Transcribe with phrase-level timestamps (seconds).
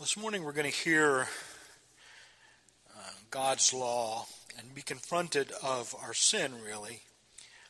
[0.00, 1.26] This morning we're going to hear
[2.96, 4.26] uh, God's law
[4.56, 7.00] and be confronted of our sin, really,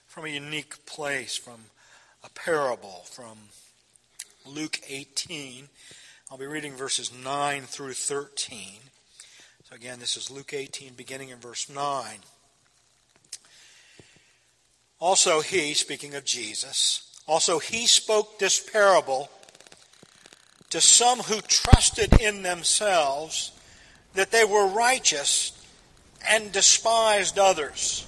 [0.06, 1.58] from a unique place, from
[2.22, 3.38] a parable, from
[4.44, 5.68] Luke 18.
[6.30, 8.58] I'll be reading verses 9 through 13.
[9.66, 12.18] So again, this is Luke 18, beginning in verse 9.
[15.00, 19.30] Also, he, speaking of Jesus, also he spoke this parable
[20.71, 23.53] to some who trusted in themselves
[24.14, 25.53] that they were righteous
[26.29, 28.07] and despised others.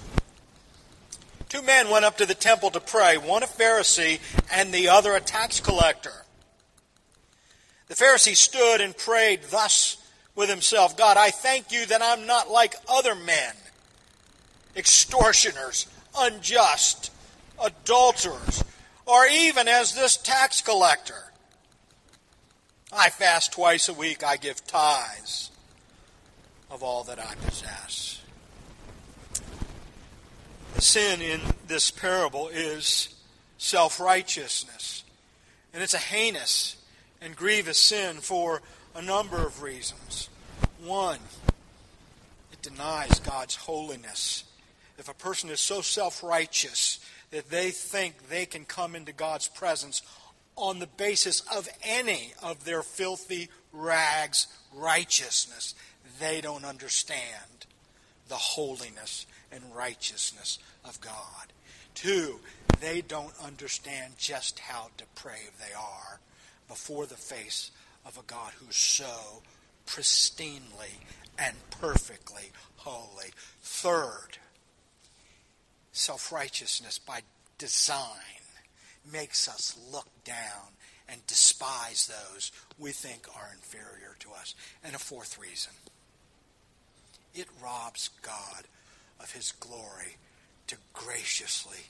[1.49, 4.19] Two men went up to the temple to pray, one a Pharisee
[4.51, 6.25] and the other a tax collector.
[7.87, 9.97] The Pharisee stood and prayed thus
[10.35, 13.53] with himself God, I thank you that I'm not like other men,
[14.75, 17.11] extortioners, unjust,
[17.61, 18.63] adulterers,
[19.05, 21.30] or even as this tax collector.
[22.93, 24.23] I fast twice a week.
[24.23, 25.51] I give tithes
[26.69, 28.21] of all that I possess.
[30.75, 33.15] The sin in this parable is
[33.57, 35.03] self righteousness.
[35.73, 36.75] And it's a heinous
[37.21, 38.61] and grievous sin for
[38.93, 40.29] a number of reasons.
[40.83, 41.19] One,
[42.51, 44.43] it denies God's holiness.
[44.97, 46.99] If a person is so self righteous
[47.31, 50.01] that they think they can come into God's presence
[50.61, 55.73] on the basis of any of their filthy rags righteousness.
[56.19, 57.65] They don't understand
[58.29, 61.51] the holiness and righteousness of God.
[61.95, 62.39] Two,
[62.79, 66.19] they don't understand just how depraved they are
[66.67, 67.71] before the face
[68.05, 69.41] of a God who's so
[69.87, 70.99] pristinely
[71.39, 73.31] and perfectly holy.
[73.61, 74.37] Third,
[75.91, 77.21] self righteousness by
[77.57, 78.40] design
[79.11, 80.75] makes us look down
[81.09, 84.55] and despise those we think are inferior to us.
[84.83, 85.73] And a fourth reason
[87.33, 88.65] it robs God
[89.19, 90.17] of his glory
[90.67, 91.85] to graciously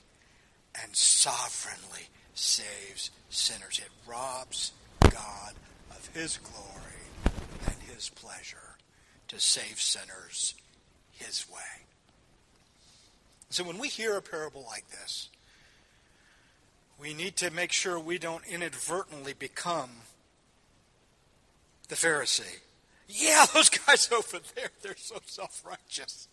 [0.82, 3.80] and sovereignly saves sinners.
[3.80, 5.54] It robs God
[5.90, 7.34] of his glory
[7.66, 8.76] and his pleasure
[9.28, 10.54] to save sinners
[11.12, 11.86] his way.
[13.50, 15.28] So when we hear a parable like this,
[17.02, 19.90] we need to make sure we don't inadvertently become
[21.88, 22.60] the Pharisee.
[23.08, 26.28] Yeah, those guys over there, they're so self righteous.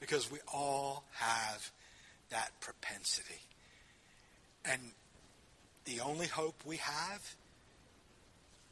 [0.00, 1.70] Because we all have
[2.30, 3.42] that propensity.
[4.64, 4.80] And
[5.84, 7.36] the only hope we have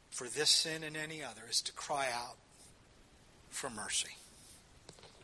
[0.09, 2.37] for this sin and any other is to cry out
[3.49, 4.17] for mercy.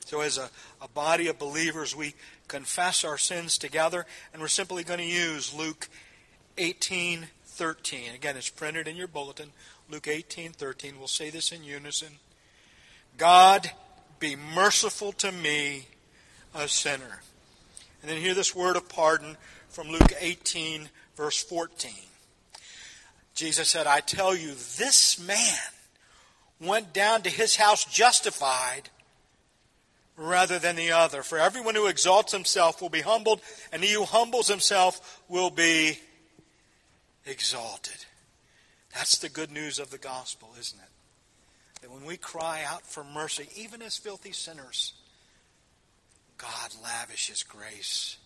[0.06, 0.50] So, as a,
[0.82, 2.16] a body of believers, we
[2.48, 5.88] confess our sins together, and we're simply going to use Luke
[6.58, 8.16] 18 13.
[8.16, 9.52] Again, it's printed in your bulletin.
[9.90, 10.98] Luke 18 13.
[10.98, 12.14] We'll say this in unison
[13.18, 13.72] God,
[14.20, 15.88] be merciful to me,
[16.56, 17.22] a sinner.
[18.02, 19.38] And then hear this word of pardon
[19.70, 21.92] from Luke 18, verse 14.
[23.36, 25.58] Jesus said, I tell you, this man
[26.60, 28.90] went down to his house justified
[30.18, 31.24] rather than the other.
[31.24, 33.42] For everyone who exalts himself will be humbled,
[33.72, 36.00] and he who humbles himself will be
[37.26, 38.06] exalted.
[38.94, 41.82] That's the good news of the gospel, isn't it?
[41.82, 44.94] That when we cry out for mercy, even as filthy sinners,
[46.38, 48.18] God lavishes grace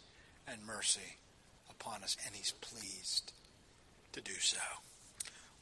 [0.48, 1.18] and mercy
[1.70, 3.32] upon us, and He's pleased
[4.14, 4.58] to do so.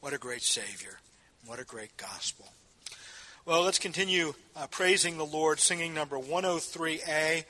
[0.00, 0.98] What a great Savior.
[1.46, 2.46] What a great gospel.
[3.46, 7.44] Well, let's continue uh, praising the Lord, singing number 103A.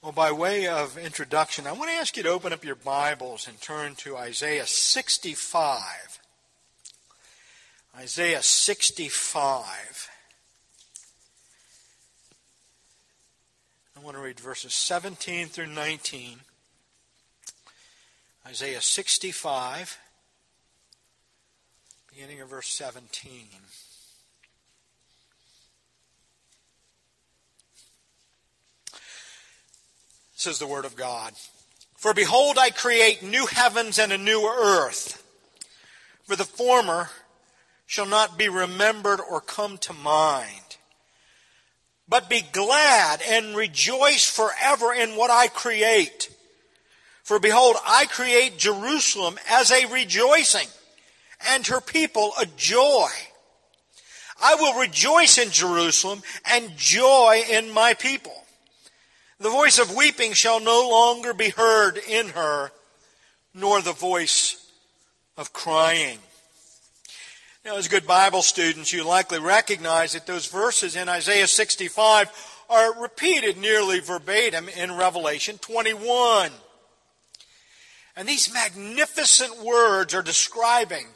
[0.00, 3.46] Well, by way of introduction, I want to ask you to open up your Bibles
[3.46, 6.20] and turn to Isaiah 65.
[7.98, 10.10] Isaiah 65.
[13.94, 16.38] I want to read verses 17 through 19.
[18.46, 19.98] Isaiah 65
[22.14, 23.46] beginning of verse 17.
[30.34, 31.32] Says the Word of God.
[31.96, 35.24] For behold, I create new heavens and a new earth.
[36.24, 37.08] For the former
[37.86, 40.76] shall not be remembered or come to mind.
[42.08, 46.28] But be glad and rejoice forever in what I create.
[47.22, 50.68] For behold, I create Jerusalem as a rejoicing
[51.50, 53.08] and her people a joy.
[54.42, 58.34] I will rejoice in Jerusalem and joy in my people.
[59.38, 62.70] The voice of weeping shall no longer be heard in her,
[63.54, 64.70] nor the voice
[65.36, 66.18] of crying.
[67.64, 72.30] Now, as good Bible students, you likely recognize that those verses in Isaiah 65
[72.68, 76.50] are repeated nearly verbatim in Revelation 21.
[78.16, 81.06] And these magnificent words are describing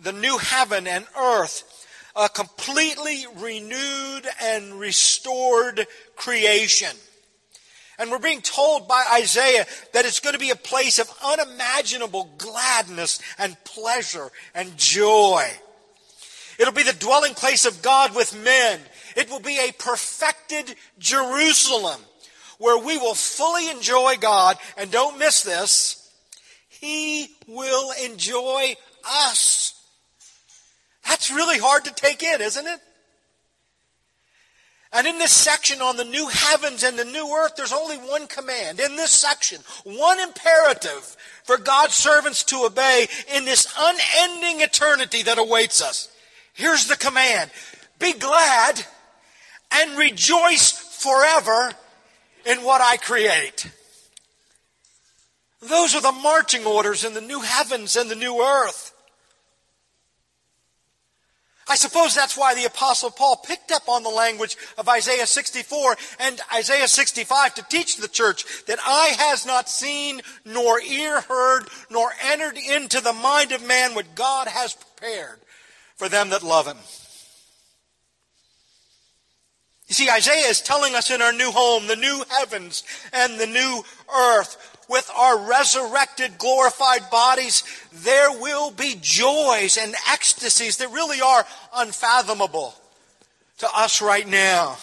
[0.00, 5.86] the new heaven and earth, a completely renewed and restored
[6.16, 6.96] creation.
[7.98, 12.30] And we're being told by Isaiah that it's going to be a place of unimaginable
[12.38, 15.44] gladness and pleasure and joy.
[16.58, 18.80] It'll be the dwelling place of God with men.
[19.16, 22.00] It will be a perfected Jerusalem
[22.58, 24.56] where we will fully enjoy God.
[24.76, 26.12] And don't miss this.
[26.68, 29.77] He will enjoy us.
[31.08, 32.80] That's really hard to take in, isn't it?
[34.92, 38.26] And in this section on the new heavens and the new earth, there's only one
[38.26, 38.80] command.
[38.80, 45.38] In this section, one imperative for God's servants to obey in this unending eternity that
[45.38, 46.10] awaits us.
[46.54, 47.50] Here's the command.
[47.98, 48.84] Be glad
[49.72, 51.72] and rejoice forever
[52.46, 53.70] in what I create.
[55.60, 58.87] Those are the marching orders in the new heavens and the new earth.
[61.68, 65.96] I suppose that's why the apostle Paul picked up on the language of Isaiah 64
[66.20, 71.68] and Isaiah 65 to teach the church that eye has not seen, nor ear heard,
[71.90, 75.40] nor entered into the mind of man what God has prepared
[75.96, 76.78] for them that love him.
[79.88, 83.46] You see, Isaiah is telling us in our new home, the new heavens and the
[83.46, 83.82] new
[84.14, 87.62] earth, with our resurrected, glorified bodies,
[87.92, 91.46] there will be joys and ecstasies that really are
[91.76, 92.74] unfathomable
[93.58, 94.78] to us right now.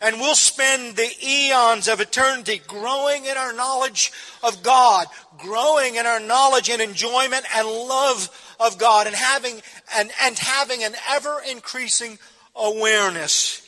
[0.00, 4.12] And we'll spend the eons of eternity growing in our knowledge
[4.42, 5.06] of God,
[5.38, 8.28] growing in our knowledge and enjoyment and love
[8.60, 9.62] of God, and having,
[9.96, 12.18] and, and having an ever increasing
[12.54, 13.62] awareness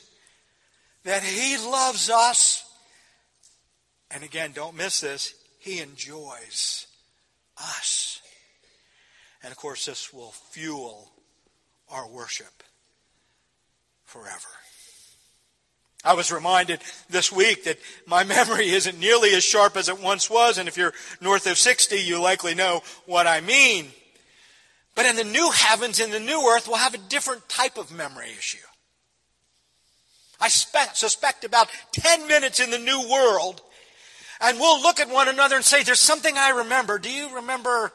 [1.04, 2.67] that He loves us
[4.10, 5.34] and again, don't miss this.
[5.58, 6.86] He enjoys
[7.58, 8.20] us.
[9.42, 11.10] And of course, this will fuel
[11.90, 12.62] our worship
[14.04, 14.48] forever.
[16.04, 20.30] I was reminded this week that my memory isn't nearly as sharp as it once
[20.30, 23.88] was, and if you're north of 60, you likely know what I mean.
[24.94, 27.92] But in the new heavens, in the new earth, we'll have a different type of
[27.92, 28.58] memory issue.
[30.40, 33.60] I suspect about 10 minutes in the new world
[34.40, 36.98] and we'll look at one another and say, There's something I remember.
[36.98, 37.92] Do you remember,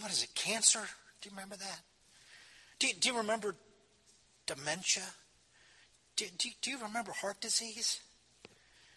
[0.00, 0.80] what is it, cancer?
[1.20, 1.80] Do you remember that?
[2.78, 3.54] Do you, do you remember
[4.46, 5.04] dementia?
[6.16, 8.00] Do, do, do you remember heart disease?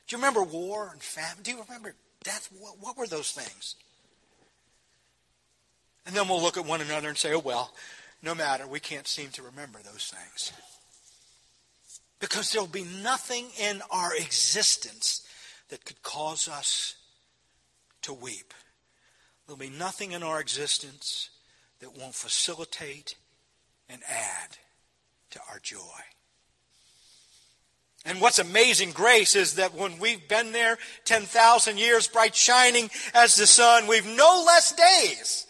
[0.07, 1.43] Do you remember war and famine?
[1.43, 2.49] Do you remember death?
[2.57, 3.75] What, what were those things?
[6.05, 7.71] And then we'll look at one another and say, oh, well,
[8.21, 10.51] no matter, we can't seem to remember those things.
[12.19, 15.25] Because there'll be nothing in our existence
[15.73, 16.93] that could cause us
[18.03, 18.53] to weep.
[19.47, 21.31] There'll be nothing in our existence
[21.79, 23.15] that won't facilitate
[23.89, 24.57] and add
[25.31, 25.79] to our joy.
[28.05, 33.35] And what's amazing grace is that when we've been there 10,000 years, bright shining as
[33.35, 35.47] the sun, we've no less days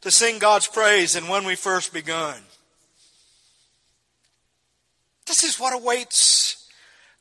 [0.00, 2.38] to sing God's praise than when we first begun.
[5.26, 6.66] This is what awaits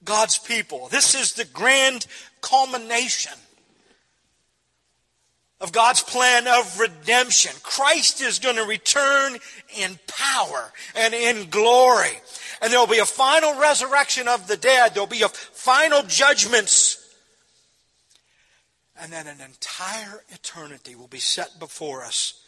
[0.06, 0.88] God's people.
[0.90, 2.06] This is the grand
[2.46, 3.34] culmination
[5.60, 7.52] of God's plan of redemption.
[7.64, 9.38] Christ is going to return
[9.76, 12.20] in power and in glory.
[12.62, 14.94] And there will be a final resurrection of the dead.
[14.94, 17.02] There will be a final judgments.
[19.00, 22.42] And then an entire eternity will be set before us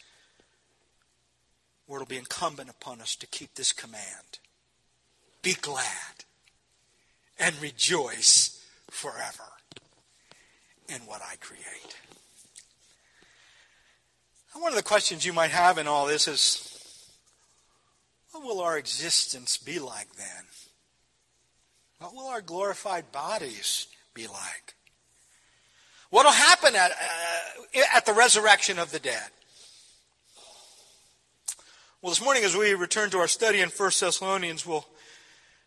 [1.86, 4.38] where it'll be incumbent upon us to keep this command.
[5.42, 6.24] Be glad
[7.38, 9.57] and rejoice forever
[10.88, 11.96] in what I create.
[14.54, 16.68] one of the questions you might have in all this is
[18.32, 20.44] what will our existence be like then?
[22.00, 24.74] What will our glorified bodies be like?
[26.10, 29.30] What will happen at, uh, at the resurrection of the dead?
[32.00, 34.86] Well, this morning, as we return to our study in 1 Thessalonians, we'll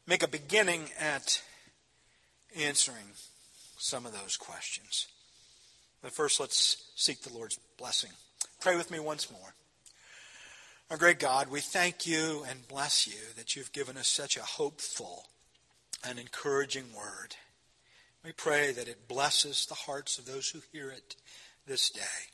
[0.07, 1.41] make a beginning at
[2.55, 3.03] answering
[3.81, 5.07] some of those questions.
[6.01, 8.11] But first, let's seek the Lord's blessing.
[8.59, 9.55] Pray with me once more.
[10.89, 14.41] Our great God, we thank you and bless you that you've given us such a
[14.41, 15.27] hopeful
[16.07, 17.35] and encouraging word.
[18.23, 21.15] We pray that it blesses the hearts of those who hear it
[21.65, 22.29] this day.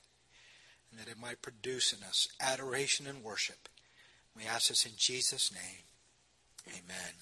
[0.91, 3.69] and that it might produce in us adoration and worship.
[4.35, 5.83] We ask this in Jesus' name.
[6.69, 7.13] Amen.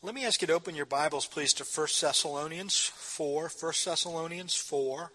[0.00, 3.50] Let me ask you to open your Bibles, please, to 1 Thessalonians 4.
[3.60, 5.10] 1 Thessalonians 4.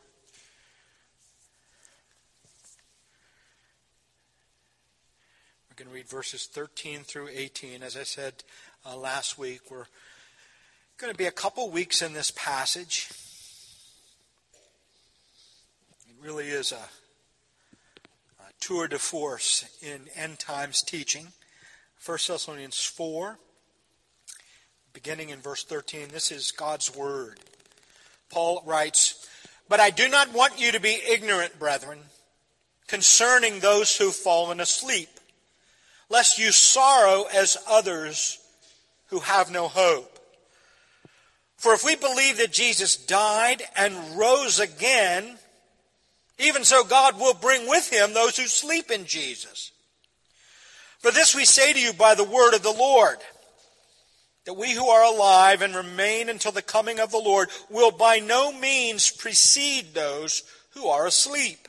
[5.69, 7.81] We're going to read verses 13 through 18.
[7.81, 8.43] As I said
[8.85, 9.85] uh, last week, we're
[10.97, 13.09] going to be a couple weeks in this passage.
[16.09, 16.89] It really is a,
[18.41, 21.27] a tour de force in end times teaching.
[22.05, 23.39] 1 Thessalonians 4
[24.93, 26.09] beginning in verse 13.
[26.09, 27.39] This is God's word.
[28.29, 29.27] Paul writes,
[29.67, 31.99] But I do not want you to be ignorant, brethren,
[32.87, 35.09] concerning those who've fallen asleep,
[36.09, 38.37] lest you sorrow as others
[39.07, 40.19] who have no hope.
[41.57, 45.37] For if we believe that Jesus died and rose again,
[46.37, 49.71] even so God will bring with him those who sleep in Jesus.
[50.99, 53.17] For this we say to you by the word of the Lord
[54.45, 58.19] that we who are alive and remain until the coming of the Lord will by
[58.19, 61.67] no means precede those who are asleep.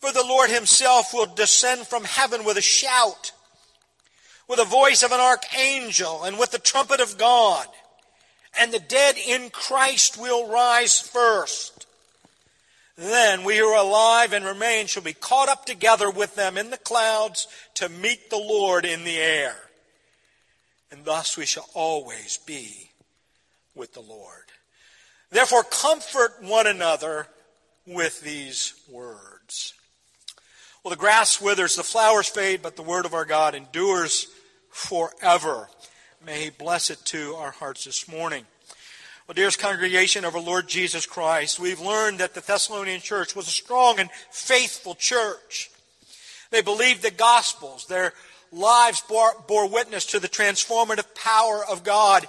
[0.00, 3.32] For the Lord himself will descend from heaven with a shout,
[4.46, 7.66] with the voice of an archangel, and with the trumpet of God.
[8.58, 11.86] And the dead in Christ will rise first.
[12.96, 16.70] Then we who are alive and remain shall be caught up together with them in
[16.70, 19.67] the clouds to meet the Lord in the air
[20.90, 22.90] and thus we shall always be
[23.74, 24.44] with the Lord.
[25.30, 27.26] Therefore, comfort one another
[27.86, 29.74] with these words.
[30.82, 34.28] Well, the grass withers, the flowers fade, but the word of our God endures
[34.70, 35.68] forever.
[36.24, 38.44] May He bless it to our hearts this morning.
[39.26, 43.46] Well, dearest congregation of our Lord Jesus Christ, we've learned that the Thessalonian church was
[43.48, 45.70] a strong and faithful church.
[46.50, 47.86] They believed the Gospels.
[47.86, 48.14] Their
[48.52, 52.26] lives bore, bore witness to the transformative power of God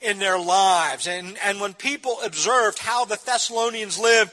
[0.00, 1.06] in their lives.
[1.06, 4.32] And, and when people observed how the Thessalonians lived,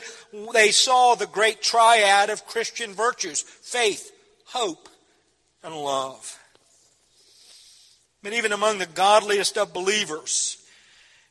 [0.53, 4.11] they saw the great triad of Christian virtues faith,
[4.45, 4.89] hope,
[5.63, 6.39] and love.
[8.23, 10.57] But even among the godliest of believers,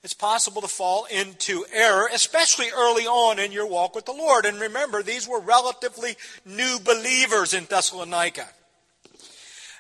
[0.03, 4.45] it's possible to fall into error, especially early on in your walk with the Lord.
[4.45, 8.47] And remember, these were relatively new believers in Thessalonica.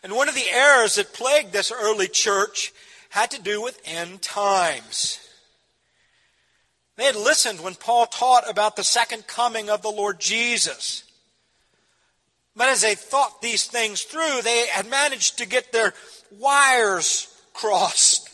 [0.06, 2.72] And one of the errors that plagued this early church
[3.08, 5.18] had to do with end times.
[6.94, 11.02] They had listened when Paul taught about the second coming of the Lord Jesus.
[12.54, 15.92] But as they thought these things through, they had managed to get their
[16.30, 18.30] wires crossed,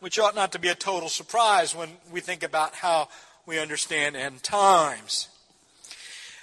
[0.00, 3.08] which ought not to be a total surprise when we think about how
[3.46, 5.28] we understand end times.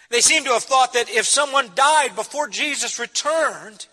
[0.10, 3.86] They seem to have thought that if someone died before Jesus returned,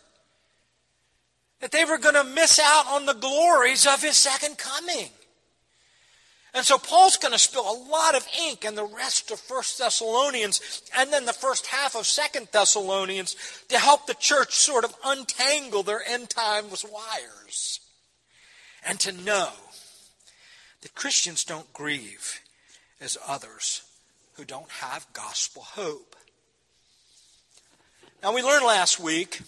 [1.64, 5.08] that they were going to miss out on the glories of his second coming.
[6.52, 9.78] And so Paul's going to spill a lot of ink in the rest of First
[9.78, 13.34] Thessalonians and then the first half of Second Thessalonians
[13.70, 17.80] to help the church sort of untangle their end times wires.
[18.86, 19.48] And to know
[20.82, 22.40] that Christians don't grieve
[23.00, 23.84] as others
[24.34, 26.14] who don't have gospel hope.
[28.22, 29.40] Now we learned last week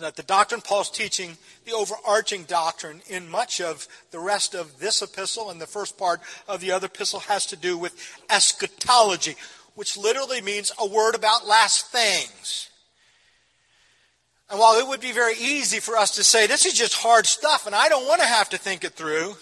[0.00, 5.02] that the doctrine Paul's teaching, the overarching doctrine in much of the rest of this
[5.02, 7.94] epistle and the first part of the other epistle has to do with
[8.28, 9.36] eschatology,
[9.74, 12.68] which literally means a word about last things.
[14.50, 17.26] And while it would be very easy for us to say, this is just hard
[17.26, 19.36] stuff and I don't want to have to think it through,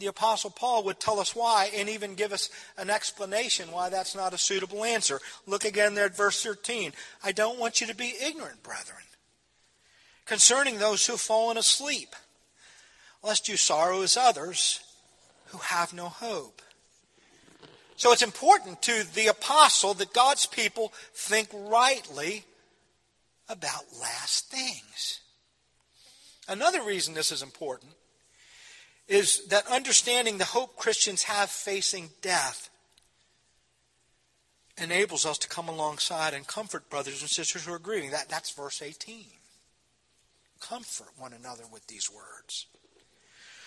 [0.00, 4.14] the Apostle Paul would tell us why and even give us an explanation why that's
[4.14, 5.20] not a suitable answer.
[5.46, 6.92] Look again there at verse 13.
[7.22, 9.02] I don't want you to be ignorant, brethren,
[10.24, 12.16] concerning those who have fallen asleep,
[13.22, 14.80] lest you sorrow as others
[15.48, 16.62] who have no hope.
[17.96, 22.46] So it's important to the apostle that God's people think rightly
[23.50, 25.20] about last things.
[26.48, 27.92] Another reason this is important
[29.10, 32.70] is that understanding the hope Christians have facing death
[34.78, 38.12] enables us to come alongside and comfort brothers and sisters who are grieving.
[38.12, 39.24] That, that's verse 18.
[40.60, 42.66] Comfort one another with these words.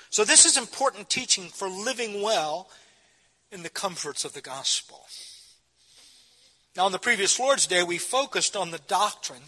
[0.09, 2.69] So, this is important teaching for living well
[3.51, 5.01] in the comforts of the gospel.
[6.77, 9.41] Now, on the previous Lord's Day, we focused on the doctrine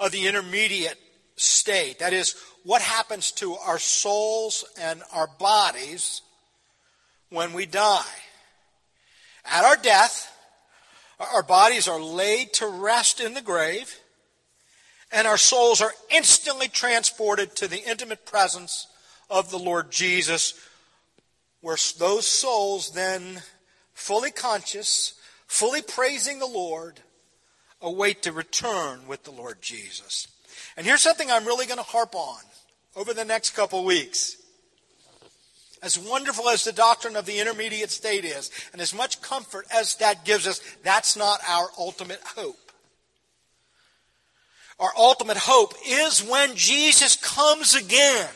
[0.00, 0.98] of the intermediate
[1.36, 1.98] state.
[1.98, 2.34] That is,
[2.64, 6.22] what happens to our souls and our bodies
[7.30, 8.04] when we die.
[9.44, 10.30] at our death,
[11.18, 13.98] our bodies are laid to rest in the grave,
[15.10, 18.86] and our souls are instantly transported to the intimate presence
[19.28, 20.54] of the Lord Jesus,
[21.60, 23.42] where those souls then,
[23.94, 25.14] fully conscious,
[25.46, 27.00] fully praising the Lord,
[27.80, 30.28] await to return with the Lord Jesus.
[30.76, 32.40] And here's something I'm really going to harp on
[32.96, 34.36] over the next couple weeks.
[35.82, 39.96] As wonderful as the doctrine of the intermediate state is, and as much comfort as
[39.96, 42.70] that gives us, that's not our ultimate hope.
[44.78, 48.28] Our ultimate hope is when Jesus comes again.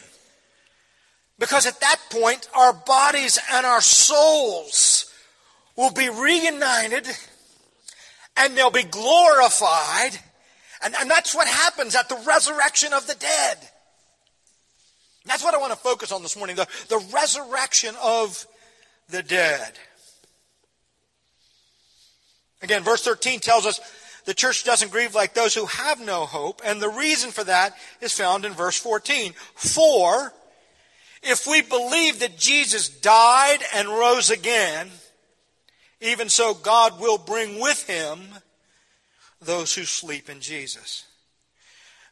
[1.38, 5.12] Because at that point, our bodies and our souls
[5.76, 7.06] will be reunited
[8.36, 10.18] and they'll be glorified.
[10.82, 13.58] And, and that's what happens at the resurrection of the dead.
[15.26, 18.46] That's what I want to focus on this morning the, the resurrection of
[19.10, 19.72] the dead.
[22.62, 23.80] Again, verse 13 tells us
[24.24, 27.76] the church doesn't grieve like those who have no hope, and the reason for that
[28.00, 29.34] is found in verse 14.
[29.54, 30.32] For
[31.22, 34.90] if we believe that Jesus died and rose again,
[36.00, 38.20] even so God will bring with him
[39.40, 41.04] those who sleep in Jesus.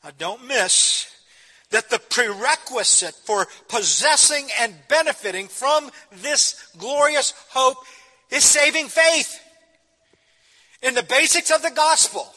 [0.02, 1.13] Now don't miss
[1.74, 7.78] that the prerequisite for possessing and benefiting from this glorious hope
[8.30, 9.40] is saving faith
[10.82, 12.32] in the basics of the gospel.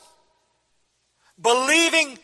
[1.39, 2.17] Believing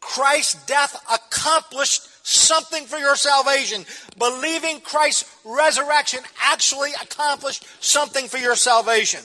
[0.00, 3.86] Christ's death accomplished something for your salvation.
[4.18, 9.20] Believing Christ's resurrection actually accomplished something for your salvation.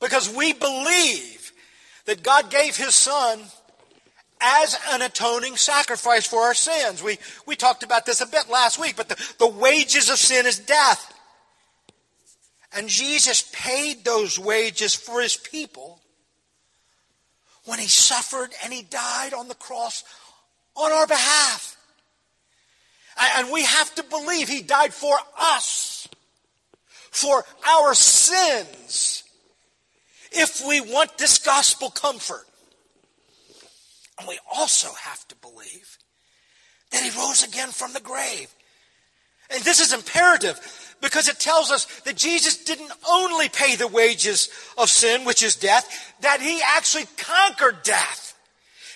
[0.00, 1.52] Because we believe
[2.06, 3.40] that God gave His Son
[4.42, 7.02] as an atoning sacrifice for our sins.
[7.02, 10.46] We, we talked about this a bit last week, but the, the wages of sin
[10.46, 11.12] is death.
[12.74, 16.00] And Jesus paid those wages for his people
[17.64, 20.02] when he suffered and he died on the cross
[20.74, 21.76] on our behalf.
[23.36, 26.08] And we have to believe he died for us,
[27.10, 29.22] for our sins,
[30.32, 32.46] if we want this gospel comfort.
[34.22, 35.98] And we also have to believe
[36.92, 38.54] that he rose again from the grave.
[39.50, 44.48] And this is imperative because it tells us that Jesus didn't only pay the wages
[44.78, 48.38] of sin, which is death, that he actually conquered death.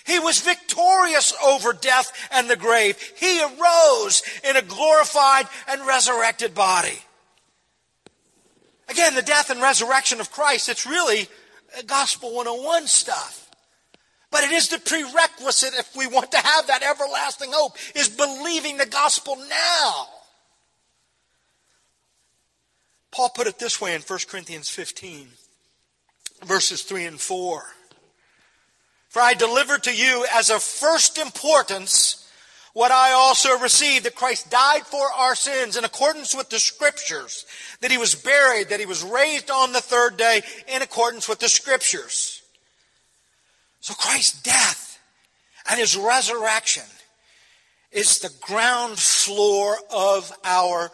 [0.05, 2.97] He was victorious over death and the grave.
[3.17, 6.99] He arose in a glorified and resurrected body.
[8.87, 11.27] Again, the death and resurrection of Christ, it's really
[11.85, 13.46] gospel 101 stuff.
[14.31, 18.77] But it is the prerequisite if we want to have that everlasting hope, is believing
[18.77, 20.07] the gospel now.
[23.11, 25.29] Paul put it this way in 1 Corinthians 15,
[26.45, 27.63] verses 3 and 4.
[29.09, 32.25] For I delivered to you as of first importance
[32.73, 37.45] what I also received that Christ died for our sins in accordance with the scriptures,
[37.81, 41.39] that he was buried, that he was raised on the third day in accordance with
[41.39, 42.36] the scriptures
[43.87, 44.99] so Christ's death
[45.69, 46.83] and his resurrection
[47.89, 50.91] is the ground floor of our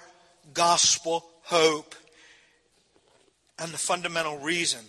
[0.54, 1.96] gospel hope
[3.58, 4.82] and the fundamental reason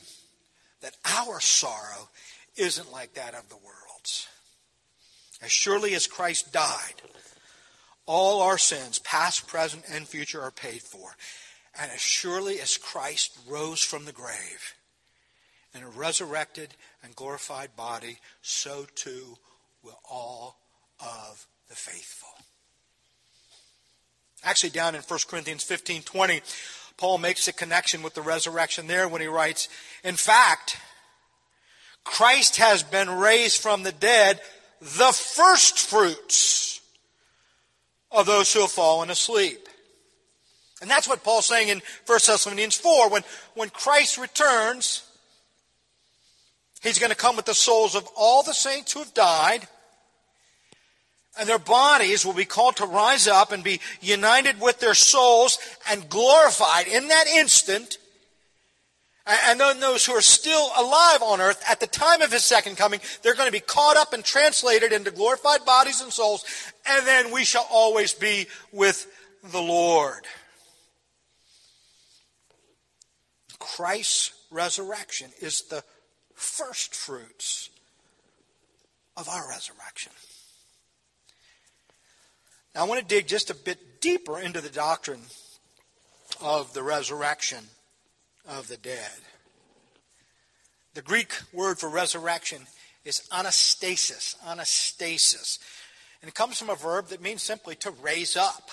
[0.83, 2.11] that our sorrow
[2.59, 4.29] isn't like that of the world's.
[5.41, 7.01] As surely as Christ died,
[8.05, 11.17] all our sins, past, present, and future, are paid for.
[11.81, 14.75] And as surely as Christ rose from the grave,
[15.75, 19.37] and resurrected and glorified body, so too
[19.83, 20.57] will all
[21.01, 22.29] of the faithful.
[24.43, 26.43] Actually, down in 1 Corinthians 15 20,
[26.97, 29.69] Paul makes a connection with the resurrection there when he writes,
[30.03, 30.79] In fact,
[32.05, 34.41] Christ has been raised from the dead,
[34.81, 36.81] the first fruits
[38.11, 39.69] of those who have fallen asleep.
[40.81, 43.09] And that's what Paul's saying in 1 Thessalonians 4.
[43.09, 43.23] When,
[43.55, 45.03] when Christ returns,
[46.85, 49.67] He's going to come with the souls of all the saints who have died,
[51.39, 55.59] and their bodies will be called to rise up and be united with their souls
[55.91, 57.97] and glorified in that instant.
[59.27, 62.77] And then those who are still alive on earth at the time of his second
[62.77, 66.45] coming, they're going to be caught up and translated into glorified bodies and souls,
[66.87, 69.07] and then we shall always be with
[69.43, 70.27] the Lord.
[73.59, 75.83] Christ's resurrection is the
[76.35, 77.71] first fruits
[79.17, 80.13] of our resurrection.
[82.75, 85.23] Now, I want to dig just a bit deeper into the doctrine
[86.41, 87.65] of the resurrection
[88.49, 89.13] of the dead.
[90.95, 92.67] The Greek word for resurrection
[93.05, 95.59] is anastasis, anastasis.
[96.21, 98.71] And it comes from a verb that means simply to raise up.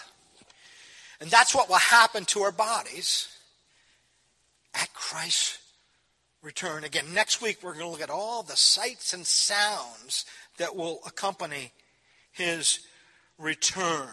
[1.20, 3.28] And that's what will happen to our bodies
[4.74, 5.61] at Christ's
[6.42, 6.84] return.
[6.84, 10.26] Again, next week we're going to look at all the sights and sounds
[10.58, 11.72] that will accompany
[12.32, 12.80] his
[13.38, 14.10] return.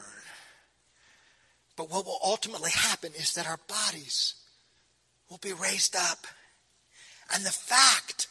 [1.77, 4.35] But what will ultimately happen is that our bodies
[5.31, 6.27] will be raised up.
[7.33, 8.27] And the fact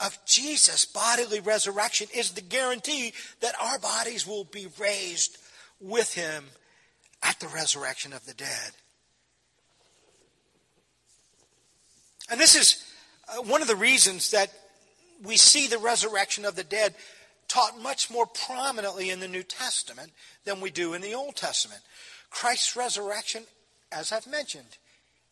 [0.00, 5.38] of Jesus' bodily resurrection is the guarantee that our bodies will be raised
[5.80, 6.44] with him
[7.22, 8.72] at the resurrection of the dead.
[12.30, 12.84] And this is
[13.32, 14.50] Uh, one of the reasons that
[15.22, 16.94] we see the resurrection of the dead
[17.48, 20.10] taught much more prominently in the New Testament
[20.44, 21.80] than we do in the Old Testament.
[22.30, 23.44] Christ's resurrection,
[23.90, 24.78] as I've mentioned,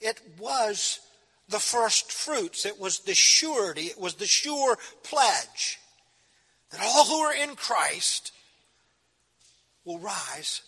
[0.00, 1.00] it was
[1.48, 2.64] the first fruits.
[2.64, 3.86] It was the surety.
[3.86, 5.78] It was the sure pledge
[6.70, 8.32] that all who are in Christ
[9.84, 10.62] will rise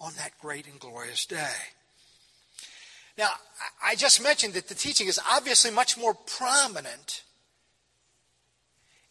[0.00, 1.52] on that great and glorious day.
[3.16, 3.30] Now,
[3.82, 7.22] I just mentioned that the teaching is obviously much more prominent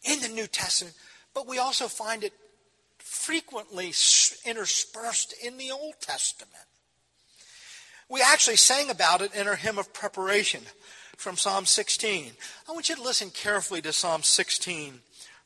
[0.02, 0.94] in the New Testament,
[1.32, 2.34] but we also find it
[2.98, 3.92] frequently
[4.44, 6.66] interspersed in the Old Testament.
[8.08, 10.62] We actually sang about it in our hymn of preparation
[11.16, 12.32] from Psalm 16.
[12.68, 15.00] I want you to listen carefully to Psalm 16,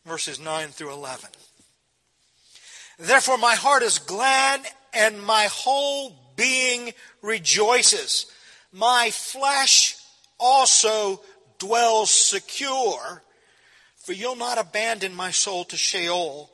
[0.05, 1.31] verses 9 through 11.
[2.99, 6.93] Therefore, my heart is glad and my whole being
[7.23, 8.27] rejoices.
[8.73, 9.97] My flesh
[10.39, 11.21] also
[11.59, 13.23] dwells secure,
[13.97, 16.51] for you'll not abandon my soul to Sheol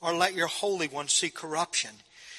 [0.00, 1.90] or let your Holy One see corruption.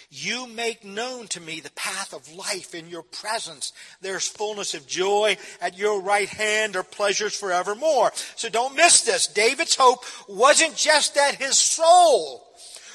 [0.09, 3.73] You make known to me the path of life in your presence.
[3.99, 5.35] There's fullness of joy.
[5.59, 8.13] At your right hand are pleasures forevermore.
[8.37, 9.27] So don't miss this.
[9.27, 12.46] David's hope wasn't just that his soul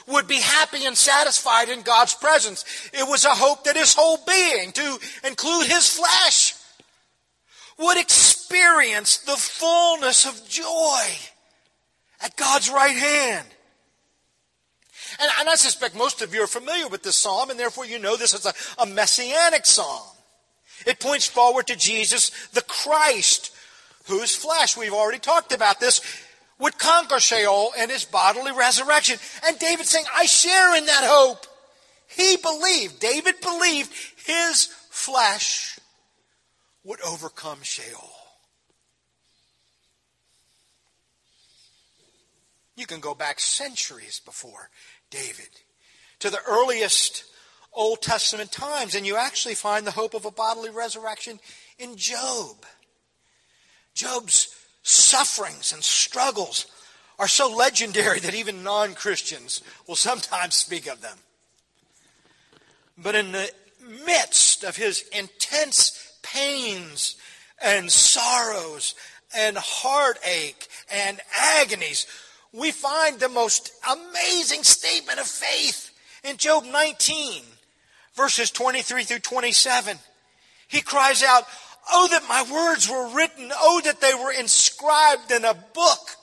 [0.06, 2.64] would be happy and satisfied in God's presence.
[2.92, 6.54] It was a hope that his whole being, to include his flesh,
[7.78, 11.02] would experience the fullness of joy
[12.20, 13.46] at God's right hand.
[15.20, 17.98] And, and, I suspect most of you are familiar with this psalm, and therefore you
[17.98, 20.06] know this is a, a messianic psalm.
[20.86, 23.54] It points forward to Jesus, the Christ,
[24.06, 26.00] whose flesh, we've already talked about this,
[26.62, 29.18] would conquer Sheol and his bodily resurrection.
[29.44, 31.44] And David saying, I share in that hope.
[32.06, 33.92] He believed, David believed
[34.24, 35.78] his flesh
[36.84, 38.10] would overcome Sheol.
[42.76, 44.70] You can go back centuries before
[45.10, 45.50] David
[46.20, 47.24] to the earliest
[47.72, 51.40] Old Testament times, and you actually find the hope of a bodily resurrection
[51.78, 52.64] in Job.
[53.94, 54.51] Job's
[54.82, 56.66] sufferings and struggles
[57.18, 61.18] are so legendary that even non Christians will sometimes speak of them.
[62.98, 63.50] But in the
[64.04, 67.16] midst of his intense pains
[67.62, 68.94] and sorrows
[69.36, 71.20] and heartache and
[71.60, 72.06] agonies,
[72.52, 75.90] we find the most amazing statement of faith
[76.22, 77.42] in Job 19,
[78.14, 79.98] verses 23 through 27.
[80.68, 81.44] He cries out,
[81.90, 83.50] Oh, that my words were written.
[83.54, 86.16] Oh, that they were inscribed in a book.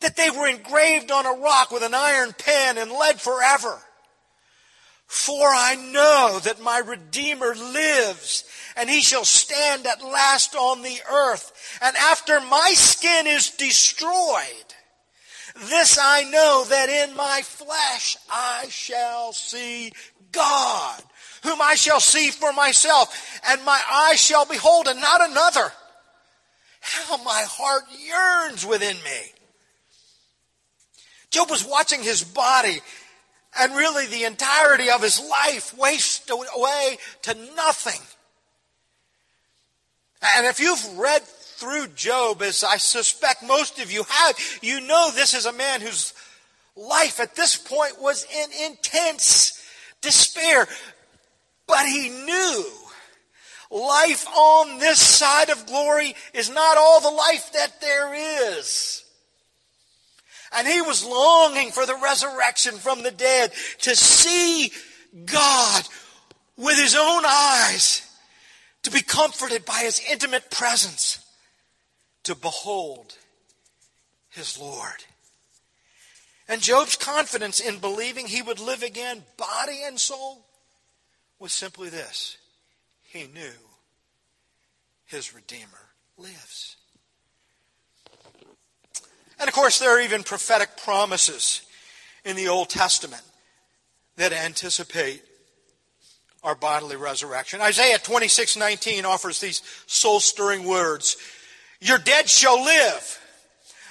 [0.00, 3.80] That they were engraved on a rock with an iron pen and lead forever.
[5.06, 8.44] For I know that my Redeemer lives
[8.76, 11.78] and he shall stand at last on the earth.
[11.82, 14.74] And after my skin is destroyed,
[15.56, 19.92] this I know that in my flesh I shall see
[20.30, 21.02] God
[21.42, 25.72] whom I shall see for myself, and my eyes shall behold, and not another.
[26.80, 29.32] How my heart yearns within me.
[31.30, 32.80] Job was watching his body
[33.58, 38.00] and really the entirety of his life waste away to nothing.
[40.36, 45.10] And if you've read through Job, as I suspect most of you have, you know
[45.10, 46.14] this is a man whose
[46.76, 49.62] life at this point was in intense
[50.00, 50.66] despair.
[51.68, 52.64] But he knew
[53.70, 58.14] life on this side of glory is not all the life that there
[58.56, 59.04] is.
[60.50, 64.72] And he was longing for the resurrection from the dead to see
[65.26, 65.84] God
[66.56, 68.02] with his own eyes,
[68.82, 71.22] to be comforted by his intimate presence,
[72.24, 73.14] to behold
[74.30, 75.04] his Lord.
[76.48, 80.47] And Job's confidence in believing he would live again, body and soul,
[81.38, 82.36] was simply this
[83.02, 83.52] He knew
[85.04, 86.76] his Redeemer lives.
[89.40, 91.62] And of course, there are even prophetic promises
[92.24, 93.22] in the Old Testament
[94.16, 95.22] that anticipate
[96.42, 97.60] our bodily resurrection.
[97.60, 101.16] Isaiah 26:19 offers these soul-stirring words.
[101.80, 103.20] Your dead shall live.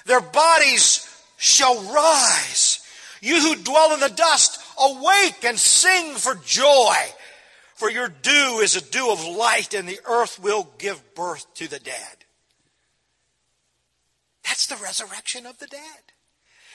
[0.06, 1.08] Their bodies
[1.38, 2.80] shall rise.
[3.22, 6.96] You who dwell in the dust, awake and sing for joy.
[7.78, 11.68] For your dew is a dew of light, and the earth will give birth to
[11.68, 12.26] the dead.
[14.44, 16.12] That's the resurrection of the dead.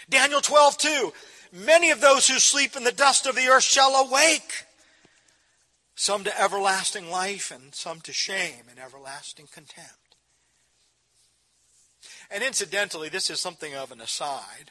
[0.08, 1.12] Daniel 12, 2.
[1.54, 4.64] Many of those who sleep in the dust of the earth shall awake,
[5.96, 10.14] some to everlasting life, and some to shame and everlasting contempt.
[12.30, 14.70] And incidentally, this is something of an aside.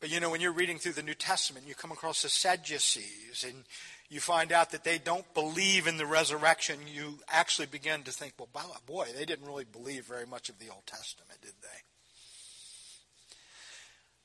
[0.00, 3.44] But you know, when you're reading through the New Testament, you come across the Sadducees
[3.46, 3.64] and
[4.08, 6.78] you find out that they don't believe in the resurrection.
[6.92, 10.68] You actually begin to think, well, boy, they didn't really believe very much of the
[10.70, 11.68] Old Testament, did they?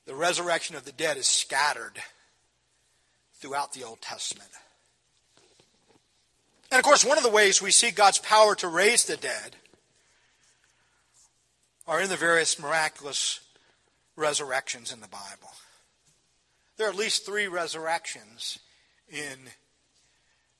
[0.05, 1.99] The resurrection of the dead is scattered
[3.35, 4.49] throughout the Old Testament.
[6.71, 9.55] And of course, one of the ways we see God's power to raise the dead
[11.87, 13.39] are in the various miraculous
[14.15, 15.51] resurrections in the Bible.
[16.77, 18.59] There are at least three resurrections
[19.09, 19.37] in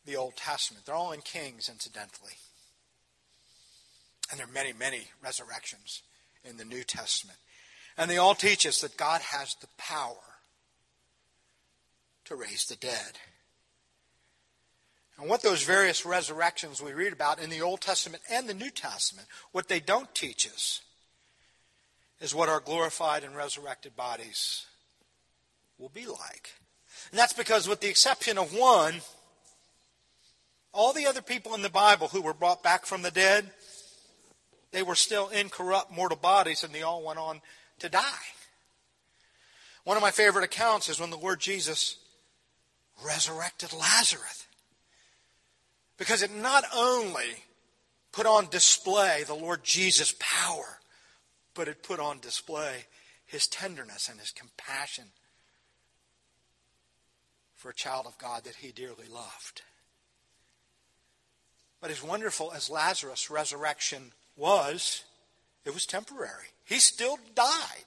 [0.06, 0.86] the Old Testament.
[0.86, 2.34] They're all in Kings, incidentally.
[4.30, 6.02] And there are many, many resurrections
[6.44, 7.38] in the New Testament.
[7.98, 10.16] And they all teach us that God has the power
[12.26, 13.20] to raise the dead.
[15.20, 18.72] And what those various resurrections we read about in the Old Testament and the New
[18.72, 20.82] Testament, what they don't teach us
[22.20, 24.66] is what our glorified and resurrected bodies
[25.78, 26.52] will be like.
[27.12, 29.02] And that's because, with the exception of one,
[30.74, 33.52] all the other people in the Bible who were brought back from the dead,
[34.72, 37.42] they were still incorrupt mortal bodies and they all went on
[37.80, 38.02] to die.
[39.84, 41.98] One of my favorite accounts is when the Lord Jesus
[43.04, 44.46] resurrected Lazarus.
[45.98, 47.44] Because it not only
[48.12, 50.80] put on display the Lord Jesus' power,
[51.54, 52.86] but it put on display
[53.26, 55.06] his tenderness and his compassion
[57.56, 59.62] for a child of God that he dearly loved.
[61.82, 65.04] But as wonderful as Lazarus' resurrection was,
[65.66, 66.48] it was temporary.
[66.64, 67.86] He still died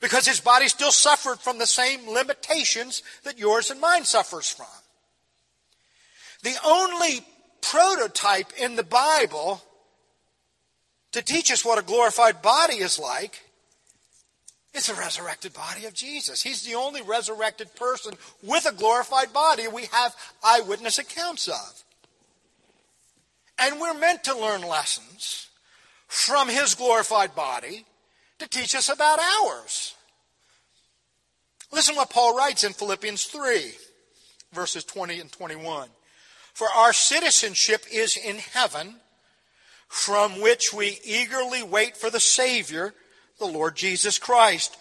[0.00, 4.66] because his body still suffered from the same limitations that yours and mine suffers from.
[6.42, 7.20] The only
[7.60, 9.62] prototype in the Bible
[11.12, 13.42] to teach us what a glorified body is like
[14.72, 16.42] it's the resurrected body of Jesus.
[16.42, 21.84] He's the only resurrected person with a glorified body we have eyewitness accounts of.
[23.60, 25.48] And we're meant to learn lessons
[26.08, 27.84] from his glorified body
[28.38, 29.94] to teach us about ours.
[31.70, 33.72] Listen what Paul writes in Philippians 3,
[34.52, 35.88] verses 20 and 21.
[36.54, 38.96] For our citizenship is in heaven,
[39.88, 42.94] from which we eagerly wait for the Savior
[43.38, 44.76] the Lord Jesus Christ,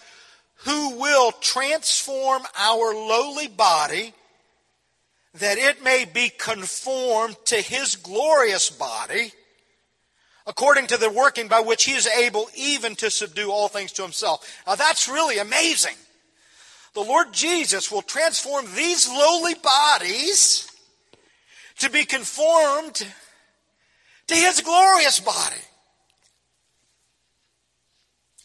[0.65, 4.13] who will transform our lowly body
[5.35, 9.31] that it may be conformed to his glorious body,
[10.47, 14.01] according to the working by which he is able even to subdue all things to
[14.01, 14.61] himself.
[14.65, 15.95] Now that's really amazing.
[16.93, 20.69] The Lord Jesus will transform these lowly bodies
[21.77, 23.05] to be conformed
[24.27, 25.61] to his glorious body.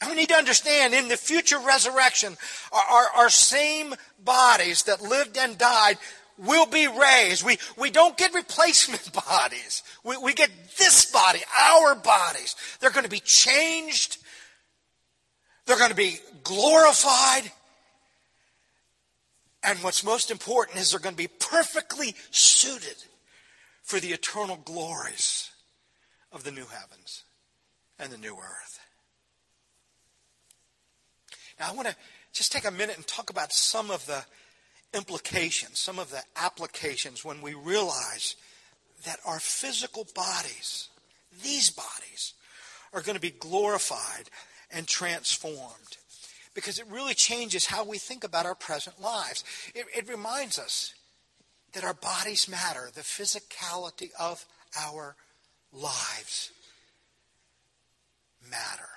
[0.01, 2.37] And we need to understand in the future resurrection,
[2.73, 5.97] our, our, our, same bodies that lived and died
[6.39, 7.45] will be raised.
[7.45, 9.83] We, we don't get replacement bodies.
[10.03, 12.57] We, we get this body, our bodies.
[12.81, 14.19] They're going to be changed.
[15.67, 17.51] They're going to be glorified.
[19.63, 22.97] And what's most important is they're going to be perfectly suited
[23.83, 25.51] for the eternal glories
[26.33, 27.25] of the new heavens
[27.99, 28.81] and the new earth.
[31.59, 31.97] Now, I want to
[32.33, 34.25] just take a minute and talk about some of the
[34.95, 38.37] implications, some of the applications when we realize
[39.05, 40.89] that our physical bodies,
[41.43, 42.35] these bodies,
[42.93, 44.31] are going to be glorified
[44.71, 45.99] and transformed.
[46.55, 49.43] Because it really changes how we think about our present lives.
[49.75, 50.95] It, it reminds us
[51.73, 54.47] that our bodies matter, the physicality of
[54.79, 55.17] our
[55.73, 56.53] lives
[58.49, 58.89] matter.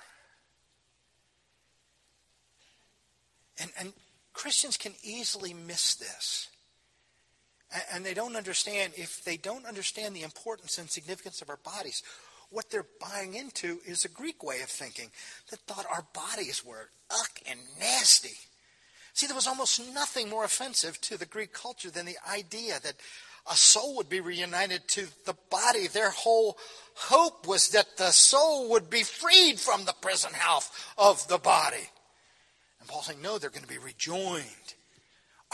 [3.60, 3.92] And, and
[4.38, 6.48] Christians can easily miss this
[7.92, 12.04] And they don't understand, if they don't understand the importance and significance of our bodies,
[12.50, 15.10] what they're buying into is a Greek way of thinking
[15.50, 18.36] that thought our bodies were uck and nasty.
[19.12, 22.94] See, there was almost nothing more offensive to the Greek culture than the idea that
[23.50, 25.88] a soul would be reunited to the body.
[25.88, 26.56] Their whole
[26.94, 31.90] hope was that the soul would be freed from the prison house of the body.
[32.88, 34.74] Paul's saying, no, they're going to be rejoined.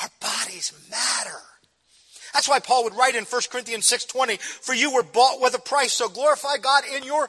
[0.01, 1.41] Our bodies matter.
[2.33, 5.59] That's why Paul would write in 1 Corinthians 6:20, "For you were bought with a
[5.61, 7.29] price, so glorify God in your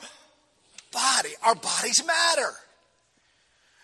[0.91, 2.59] body." Our bodies matter.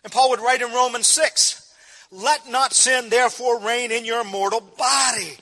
[0.03, 1.61] And Paul would write in Romans 6,
[2.09, 5.37] "Let not sin therefore reign in your mortal body."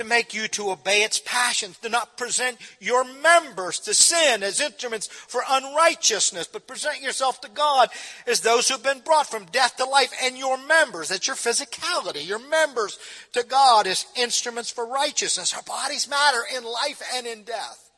[0.00, 1.78] To make you to obey its passions.
[1.78, 7.50] Do not present your members to sin as instruments for unrighteousness, but present yourself to
[7.50, 7.88] God
[8.26, 12.26] as those who've been brought from death to life, and your members, that's your physicality,
[12.26, 12.98] your members
[13.32, 15.54] to God as instruments for righteousness.
[15.54, 17.90] Our bodies matter in life and in death.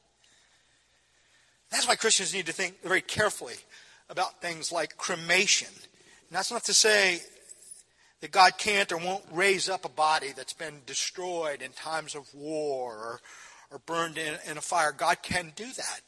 [1.70, 3.54] That's why Christians need to think very carefully
[4.10, 5.68] about things like cremation.
[5.68, 7.20] And that's not to say
[8.22, 12.32] that God can't or won't raise up a body that's been destroyed in times of
[12.32, 13.20] war or,
[13.72, 14.92] or burned in, in a fire.
[14.92, 16.00] God can do that.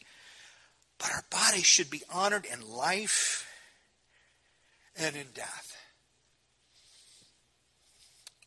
[0.96, 3.50] But our bodies should be honored in life
[4.96, 5.76] and in death.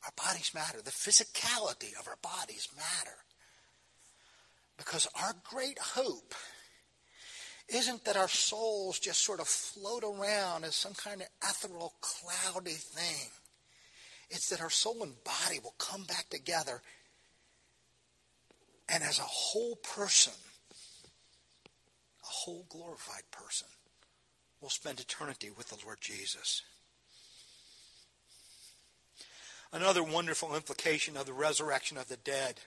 [0.05, 0.81] Our bodies matter.
[0.81, 3.17] The physicality of our bodies matter.
[4.77, 6.33] Because our great hope
[7.67, 12.71] isn't that our souls just sort of float around as some kind of ethereal, cloudy
[12.71, 13.29] thing.
[14.29, 16.81] It's that our soul and body will come back together
[18.89, 20.33] and as a whole person,
[22.23, 23.67] a whole glorified person,
[24.61, 26.61] will spend eternity with the Lord Jesus.
[29.73, 32.61] Another wonderful implication of the resurrection of the dead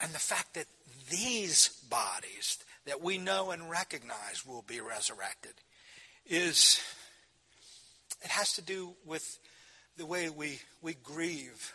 [0.00, 0.66] and the fact that
[1.10, 5.54] these bodies that we know and recognize will be resurrected
[6.24, 6.80] is
[8.22, 9.38] it has to do with
[9.98, 11.74] the way we, we grieve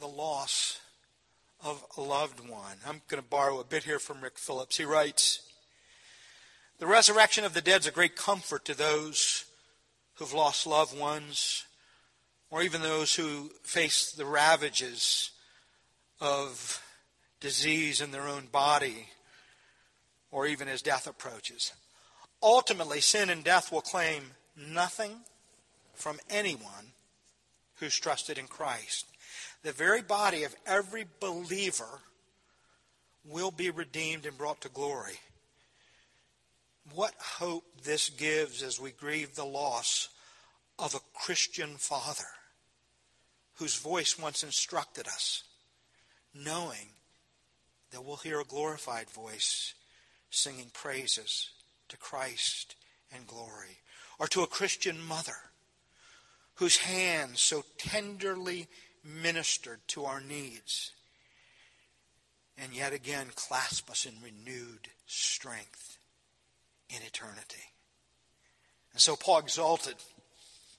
[0.00, 0.80] the loss
[1.62, 2.78] of a loved one.
[2.86, 4.78] I'm going to borrow a bit here from Rick Phillips.
[4.78, 5.42] He writes
[6.78, 9.44] The resurrection of the dead is a great comfort to those
[10.14, 11.66] who've lost loved ones,
[12.50, 15.32] or even those who face the ravages
[16.18, 16.82] of
[17.40, 19.08] disease in their own body,
[20.30, 21.74] or even as death approaches.
[22.42, 24.22] Ultimately, sin and death will claim
[24.56, 25.16] nothing
[26.00, 26.92] from anyone
[27.76, 29.06] who's trusted in Christ.
[29.62, 32.00] The very body of every believer
[33.24, 35.20] will be redeemed and brought to glory.
[36.94, 40.08] What hope this gives as we grieve the loss
[40.78, 42.24] of a Christian father
[43.56, 45.44] whose voice once instructed us,
[46.34, 46.88] knowing
[47.90, 49.74] that we'll hear a glorified voice
[50.30, 51.50] singing praises
[51.88, 52.74] to Christ
[53.12, 53.78] and glory,
[54.18, 55.49] or to a Christian mother
[56.60, 58.68] whose hands so tenderly
[59.02, 60.92] ministered to our needs
[62.58, 65.96] and yet again clasp us in renewed strength
[66.90, 67.64] in eternity.
[68.92, 69.94] And so Paul exalted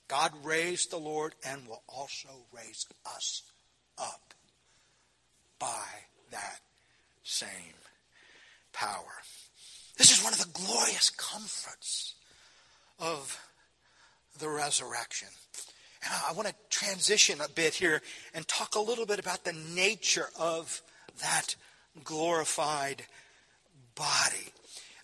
[0.06, 3.42] God raised the Lord and will also raise us
[3.98, 4.34] up
[5.58, 5.86] by
[6.30, 6.60] that
[7.24, 7.74] same
[8.72, 9.22] power.
[9.98, 12.14] This is one of the glorious comforts
[13.00, 13.36] of
[14.38, 15.28] the resurrection.
[16.04, 18.02] And I want to transition a bit here
[18.34, 20.82] and talk a little bit about the nature of
[21.20, 21.54] that
[22.02, 23.02] glorified
[23.94, 24.52] body.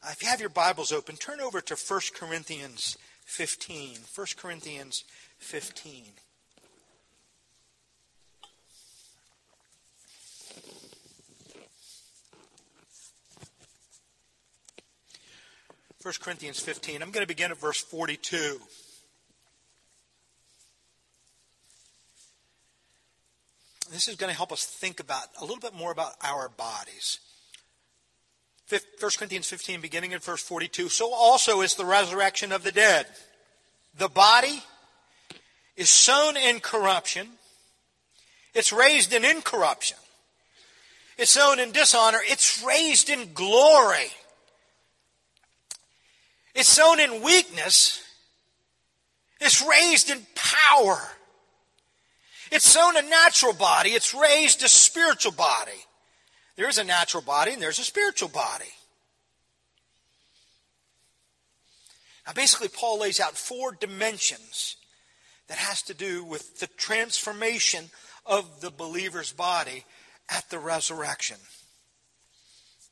[0.03, 3.99] Uh, if you have your Bibles open, turn over to 1 Corinthians 15.
[4.15, 5.05] 1 Corinthians
[5.39, 6.05] 15.
[16.01, 17.03] First Corinthians 15.
[17.03, 18.61] I'm going to begin at verse 42.
[23.91, 27.19] This is going to help us think about a little bit more about our bodies.
[28.69, 28.81] 1
[29.17, 30.89] Corinthians 15, beginning in verse 42.
[30.89, 33.07] So also is the resurrection of the dead.
[33.97, 34.63] The body
[35.77, 37.29] is sown in corruption,
[38.55, 39.97] it's raised in incorruption.
[41.17, 44.11] It's sown in dishonor, it's raised in glory.
[46.55, 48.03] It's sown in weakness,
[49.41, 51.01] it's raised in power.
[52.51, 55.73] It's sown a natural body, it's raised a spiritual body.
[56.57, 58.73] There is a natural body and there's a spiritual body.
[62.27, 64.77] Now, basically, Paul lays out four dimensions
[65.49, 67.87] that has to do with the transformation
[68.27, 69.85] of the believer's body
[70.29, 71.39] at the resurrection.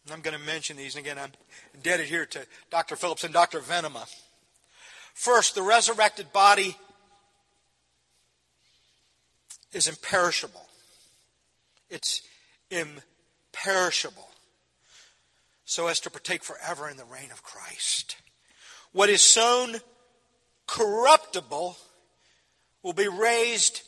[0.05, 1.33] And I'm going to mention these, and again, I'm
[1.75, 2.97] indebted here to Dr.
[2.97, 3.61] Phillips and Dr.
[3.61, 4.09] Venema.
[5.13, 6.77] First, the resurrected body
[9.77, 10.67] is imperishable.
[11.91, 12.23] It's
[12.71, 14.29] imperishable.
[15.67, 18.17] So as to partake forever in the reign of Christ.
[18.93, 19.77] What is sown
[20.67, 21.77] corruptible
[22.83, 23.83] will be raised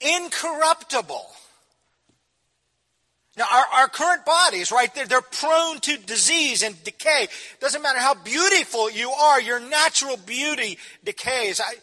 [0.00, 1.26] incorruptible.
[3.36, 7.26] Now, our, our current bodies, right, they're, they're prone to disease and decay.
[7.60, 11.60] Doesn't matter how beautiful you are, your natural beauty decays.
[11.60, 11.74] I,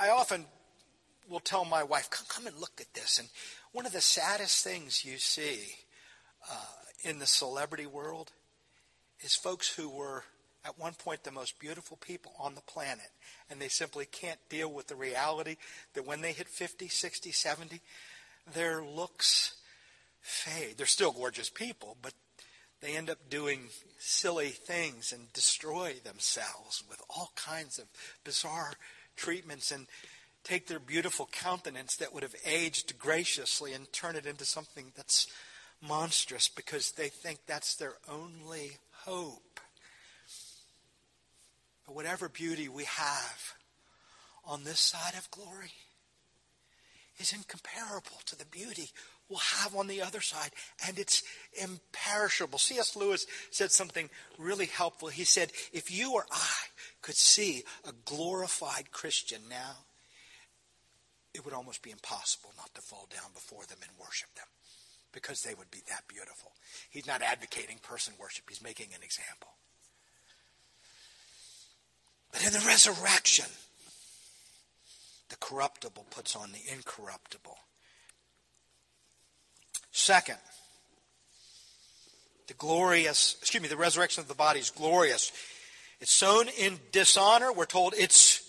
[0.00, 0.46] I often
[1.28, 3.18] will tell my wife, come, come and look at this.
[3.18, 3.28] And
[3.72, 5.60] one of the saddest things you see
[6.50, 6.54] uh,
[7.04, 8.32] in the celebrity world
[9.20, 10.24] is folks who were
[10.64, 13.10] at one point the most beautiful people on the planet,
[13.50, 15.56] and they simply can't deal with the reality
[15.94, 17.80] that when they hit 50, 60, 70,
[18.54, 19.54] their looks
[20.20, 20.76] fade.
[20.76, 22.12] They're still gorgeous people, but
[22.80, 23.68] they end up doing
[23.98, 27.86] silly things and destroy themselves with all kinds of
[28.24, 28.74] bizarre
[29.16, 29.86] treatments and
[30.48, 35.26] take their beautiful countenance that would have aged graciously and turn it into something that's
[35.82, 39.60] monstrous because they think that's their only hope.
[41.86, 43.54] But whatever beauty we have
[44.44, 45.72] on this side of glory
[47.18, 48.90] is incomparable to the beauty
[49.28, 50.52] we'll have on the other side,
[50.86, 51.22] and it's
[51.60, 52.58] imperishable.
[52.58, 52.96] C.S.
[52.96, 55.08] Lewis said something really helpful.
[55.08, 56.56] He said, If you or I
[57.02, 59.76] could see a glorified Christian now,
[61.34, 64.46] it would almost be impossible not to fall down before them and worship them
[65.12, 66.52] because they would be that beautiful.
[66.90, 69.50] He's not advocating person worship, he's making an example.
[72.32, 73.46] But in the resurrection,
[75.30, 77.56] the corruptible puts on the incorruptible.
[79.90, 80.38] Second,
[82.46, 85.32] the glorious, excuse me, the resurrection of the body is glorious.
[86.00, 87.52] It's sown in dishonor.
[87.52, 88.42] We're told it's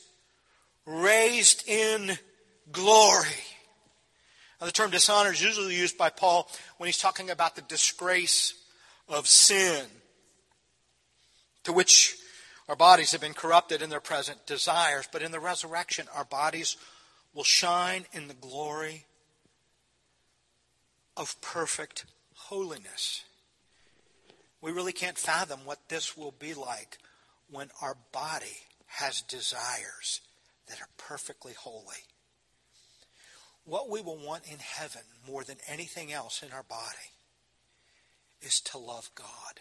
[0.86, 2.18] raised in
[2.72, 3.28] glory.
[4.60, 8.54] Now, the term dishonor is usually used by Paul when he's talking about the disgrace
[9.08, 9.86] of sin
[11.64, 12.18] to which
[12.68, 15.08] our bodies have been corrupted in their present desires.
[15.12, 16.78] But in the resurrection, our bodies
[17.34, 19.06] will shine in the glory
[21.16, 23.24] of perfect holiness.
[24.62, 26.98] We really can't fathom what this will be like
[27.50, 28.58] when our body
[28.88, 30.22] has desires
[30.68, 32.04] that are perfectly holy.
[33.70, 37.14] What we will want in heaven more than anything else in our body
[38.42, 39.60] is to love God.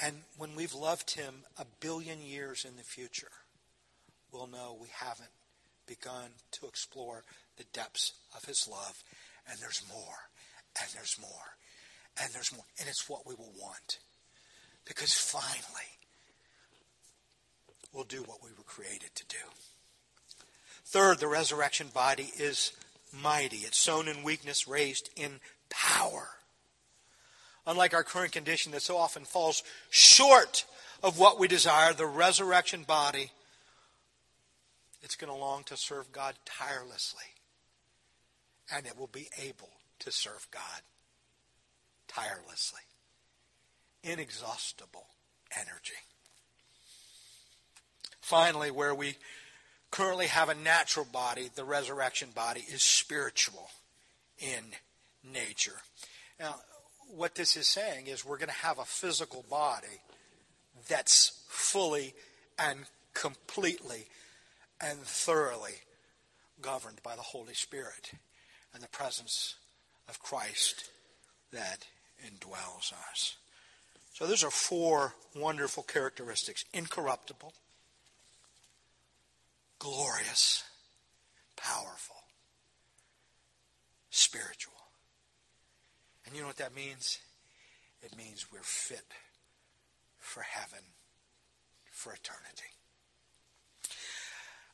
[0.00, 3.30] And when we've loved Him a billion years in the future,
[4.32, 5.30] we'll know we haven't
[5.86, 7.22] begun to explore
[7.56, 9.04] the depths of His love
[9.48, 10.28] and there's more,
[10.80, 11.56] and there's more,
[12.20, 12.64] and there's more.
[12.80, 13.98] And it's what we will want.
[14.86, 16.00] Because finally,
[17.92, 19.71] we'll do what we were created to do.
[20.92, 22.70] Third, the resurrection body is
[23.22, 23.56] mighty.
[23.56, 25.40] It's sown in weakness, raised in
[25.70, 26.28] power.
[27.66, 30.66] Unlike our current condition that so often falls short
[31.02, 33.30] of what we desire, the resurrection body,
[35.02, 37.24] it's going to long to serve God tirelessly
[38.70, 39.70] and it will be able
[40.00, 40.82] to serve God
[42.06, 42.82] tirelessly.
[44.04, 45.06] Inexhaustible
[45.56, 46.02] energy.
[48.20, 49.16] Finally, where we
[49.92, 53.70] currently have a natural body, the resurrection body is spiritual
[54.38, 54.64] in
[55.32, 55.76] nature.
[56.40, 56.56] Now,
[57.14, 60.00] what this is saying is we're going to have a physical body
[60.88, 62.14] that's fully
[62.58, 62.80] and
[63.14, 64.06] completely
[64.80, 65.74] and thoroughly
[66.60, 68.12] governed by the Holy Spirit
[68.74, 69.56] and the presence
[70.08, 70.90] of Christ
[71.52, 71.86] that
[72.26, 73.36] indwells us.
[74.14, 77.52] So those are four wonderful characteristics incorruptible,
[79.82, 80.62] glorious,
[81.56, 82.14] powerful,
[84.10, 84.74] spiritual.
[86.24, 87.18] And you know what that means?
[88.00, 89.04] It means we're fit
[90.20, 90.84] for heaven,
[91.90, 92.70] for eternity.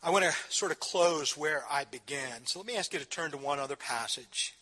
[0.02, 2.44] I want to sort of close where I began.
[2.44, 4.52] So let me ask you to turn to one other passage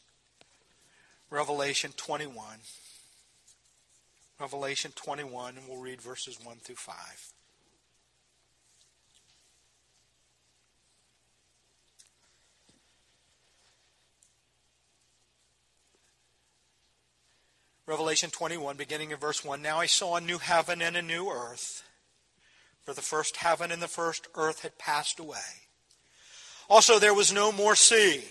[1.28, 2.58] Revelation 21.
[4.38, 6.94] Revelation 21, and we'll read verses 1 through 5.
[17.86, 19.62] Revelation 21, beginning in verse 1.
[19.62, 21.84] Now I saw a new heaven and a new earth.
[22.84, 25.38] For the first heaven and the first earth had passed away.
[26.68, 28.24] Also, there was no more sea.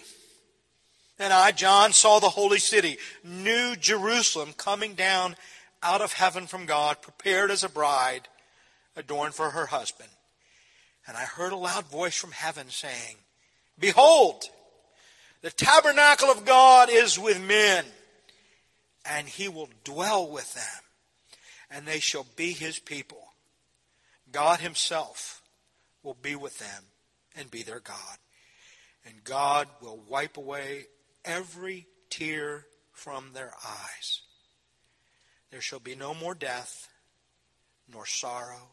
[1.18, 5.38] And I, John, saw the holy city, New Jerusalem, coming down
[5.82, 8.28] out of heaven from God, prepared as a bride,
[8.98, 10.10] adorned for her husband.
[11.08, 13.16] And I heard a loud voice from heaven saying,
[13.80, 14.44] Behold,
[15.42, 17.86] the tabernacle of God is with men,
[19.06, 20.84] and he will dwell with them,
[21.70, 23.34] and they shall be his people.
[24.32, 25.42] God himself
[26.04, 26.84] will be with them
[27.36, 28.18] and be their God.
[29.06, 30.86] And God will wipe away
[31.24, 34.22] every tear from their eyes.
[35.52, 36.90] There shall be no more death,
[37.92, 38.70] nor sorrow,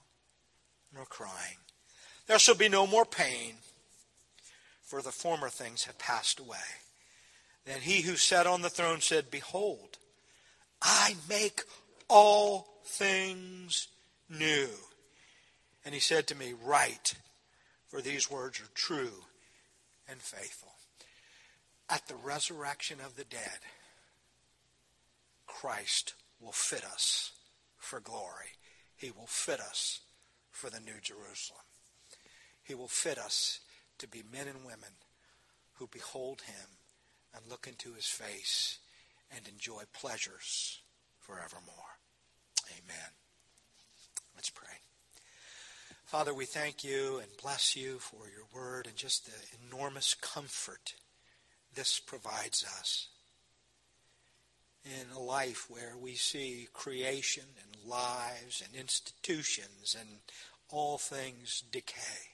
[0.94, 1.58] nor crying.
[2.26, 3.54] There shall be no more pain,
[4.82, 6.58] for the former things have passed away.
[7.64, 9.98] Then he who sat on the throne said, Behold,
[10.82, 11.62] I make
[12.08, 13.88] all things
[14.28, 14.68] new.
[15.84, 17.14] And he said to me, Write,
[17.86, 19.24] for these words are true
[20.08, 20.72] and faithful.
[21.88, 23.58] At the resurrection of the dead,
[25.46, 27.32] Christ will fit us
[27.78, 28.56] for glory.
[28.96, 30.00] He will fit us
[30.50, 31.62] for the New Jerusalem.
[32.62, 33.60] He will fit us
[33.98, 34.96] to be men and women
[35.74, 36.68] who behold him
[37.34, 38.78] and look into his face
[39.34, 40.80] and enjoy pleasures
[41.20, 41.98] forevermore.
[42.70, 43.10] Amen.
[44.34, 44.68] Let's pray.
[46.04, 50.94] Father, we thank you and bless you for your word and just the enormous comfort
[51.74, 53.08] this provides us
[54.84, 60.08] in a life where we see creation and lives and institutions and
[60.70, 62.32] all things decay.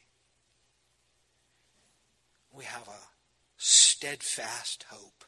[2.53, 3.09] We have a
[3.59, 5.24] steadfast hope.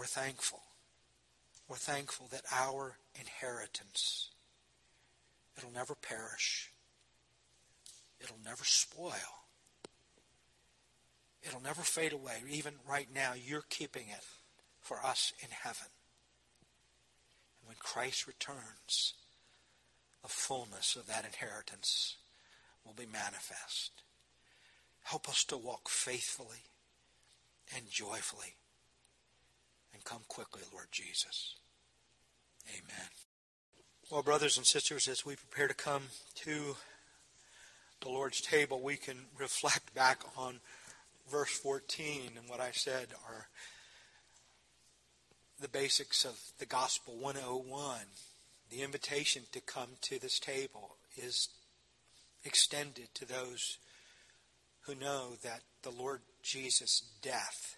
[0.00, 0.62] We're thankful.
[1.68, 4.30] We're thankful that our inheritance
[5.58, 6.72] It'll never perish.
[8.18, 9.44] It'll never spoil.
[11.42, 12.38] It'll never fade away.
[12.48, 14.24] Even right now, you're keeping it
[14.80, 15.88] for us in heaven.
[17.60, 19.12] And when Christ returns,
[20.22, 22.16] the fullness of that inheritance
[22.86, 23.92] will be manifest.
[25.02, 26.64] Help us to walk faithfully
[27.76, 28.54] and joyfully.
[30.00, 31.56] And come quickly, Lord Jesus.
[32.70, 33.08] Amen.
[34.10, 36.04] Well, brothers and sisters, as we prepare to come
[36.36, 36.76] to
[38.00, 40.60] the Lord's table, we can reflect back on
[41.30, 43.48] verse 14 and what I said are
[45.60, 47.98] the basics of the Gospel 101.
[48.70, 51.50] The invitation to come to this table is
[52.42, 53.76] extended to those
[54.86, 57.76] who know that the Lord Jesus' death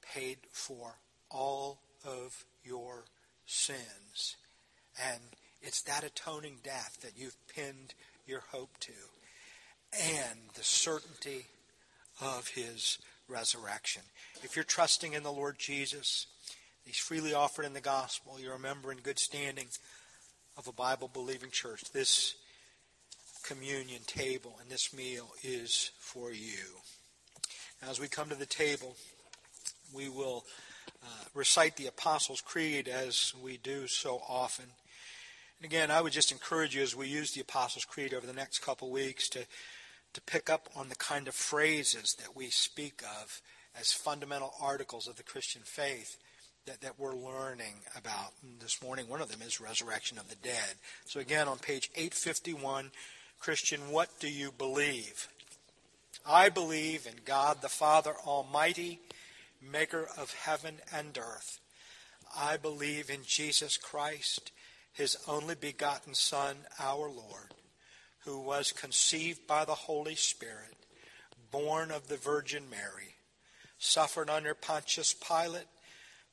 [0.00, 0.94] paid for
[1.30, 3.04] all of your
[3.46, 4.36] sins
[5.00, 5.20] and
[5.62, 7.94] it's that atoning death that you've pinned
[8.26, 8.92] your hope to,
[9.92, 11.46] and the certainty
[12.20, 12.98] of his
[13.28, 14.02] resurrection.
[14.42, 16.26] If you're trusting in the Lord Jesus,
[16.84, 19.66] he's freely offered in the gospel, you're a member in good standing
[20.56, 21.82] of a Bible believing church.
[21.92, 22.34] This
[23.44, 26.80] communion table and this meal is for you.
[27.80, 28.96] Now, as we come to the table,
[29.94, 30.44] we will
[31.38, 34.66] recite the Apostles' Creed as we do so often.
[35.58, 38.32] And again, I would just encourage you as we use the Apostles' Creed over the
[38.32, 39.46] next couple weeks to,
[40.14, 43.40] to pick up on the kind of phrases that we speak of
[43.78, 46.16] as fundamental articles of the Christian faith
[46.66, 49.08] that, that we're learning about this morning.
[49.08, 50.74] One of them is resurrection of the dead.
[51.06, 52.90] So again, on page 851,
[53.38, 55.28] Christian, what do you believe?
[56.26, 58.98] I believe in God the Father Almighty,
[59.60, 61.60] maker of heaven and earth.
[62.36, 64.52] I believe in Jesus Christ
[64.92, 67.54] his only begotten Son, our Lord,
[68.24, 70.74] who was conceived by the Holy Spirit,
[71.50, 73.14] born of the Virgin Mary,
[73.78, 75.68] suffered under Pontius Pilate,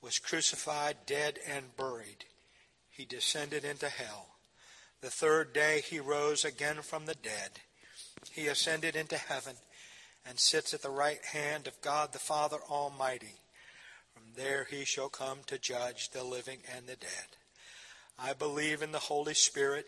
[0.02, 2.26] was crucified, dead, and buried.
[2.90, 4.36] He descended into hell.
[5.02, 7.52] The third day he rose again from the dead.
[8.32, 9.56] He ascended into heaven
[10.28, 13.36] and sits at the right hand of God the Father Almighty.
[14.14, 17.38] From there he shall come to judge the living and the dead.
[18.18, 19.88] I believe in the Holy Spirit,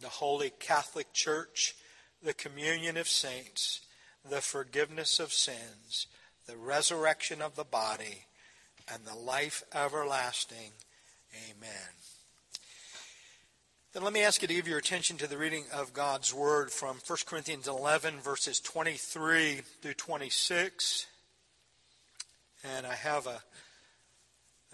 [0.00, 1.74] the Holy Catholic Church,
[2.22, 3.80] the communion of saints,
[4.28, 6.06] the forgiveness of sins,
[6.46, 8.26] the resurrection of the body,
[8.92, 10.72] and the life everlasting.
[11.50, 12.17] Amen.
[13.94, 16.70] Then let me ask you to give your attention to the reading of God's Word
[16.70, 21.06] from 1 Corinthians 11, verses 23 through 26.
[22.64, 23.40] And I have a,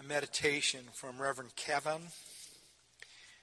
[0.01, 2.01] a meditation from Reverend Kevin.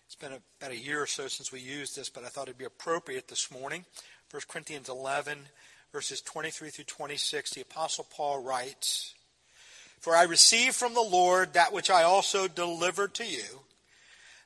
[0.04, 2.48] It's been a, about a year or so since we used this, but I thought
[2.48, 3.86] it'd be appropriate this morning.
[4.30, 5.38] 1 Corinthians 11,
[5.90, 9.14] verses 23 through 26, the Apostle Paul writes,
[10.00, 13.62] For I received from the Lord that which I also delivered to you,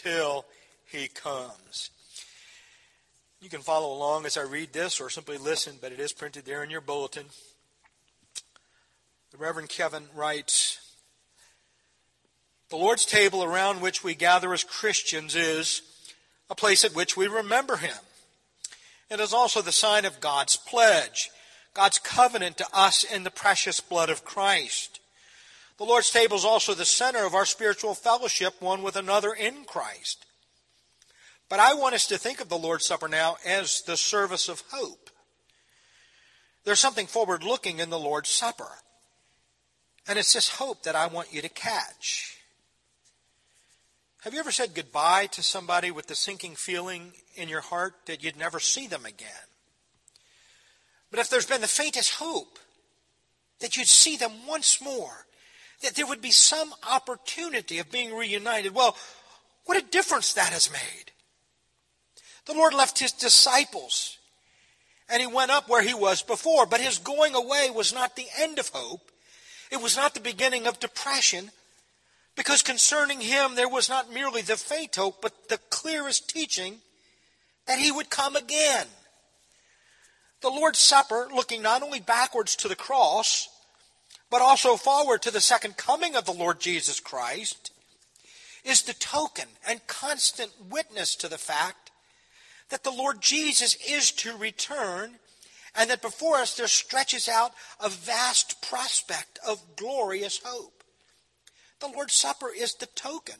[0.00, 0.44] till
[0.86, 1.90] he comes.
[3.40, 6.44] You can follow along as I read this or simply listen, but it is printed
[6.44, 7.26] there in your bulletin.
[9.30, 10.80] The Reverend Kevin writes,
[12.68, 15.82] the Lord's table around which we gather as Christians is
[16.50, 17.96] a place at which we remember Him.
[19.08, 21.30] It is also the sign of God's pledge,
[21.74, 24.95] God's covenant to us in the precious blood of Christ.
[25.78, 29.64] The Lord's table is also the center of our spiritual fellowship one with another in
[29.64, 30.24] Christ.
[31.48, 34.62] But I want us to think of the Lord's Supper now as the service of
[34.70, 35.10] hope.
[36.64, 38.78] There's something forward looking in the Lord's Supper.
[40.08, 42.38] And it's this hope that I want you to catch.
[44.22, 48.24] Have you ever said goodbye to somebody with the sinking feeling in your heart that
[48.24, 49.28] you'd never see them again?
[51.10, 52.58] But if there's been the faintest hope
[53.60, 55.26] that you'd see them once more,
[55.82, 58.96] that there would be some opportunity of being reunited, well,
[59.64, 61.12] what a difference that has made.
[62.46, 64.18] The Lord left his disciples
[65.08, 68.26] and he went up where he was before, but his going away was not the
[68.38, 69.10] end of hope.
[69.70, 71.50] It was not the beginning of depression.
[72.36, 76.78] Because concerning him, there was not merely the faint hope, but the clearest teaching
[77.66, 78.86] that he would come again.
[80.42, 83.48] The Lord's Supper, looking not only backwards to the cross,
[84.30, 87.70] but also forward to the second coming of the Lord Jesus Christ,
[88.64, 91.90] is the token and constant witness to the fact
[92.70, 95.16] that the Lord Jesus is to return
[95.76, 100.82] and that before us there stretches out a vast prospect of glorious hope.
[101.80, 103.36] The Lord's Supper is the token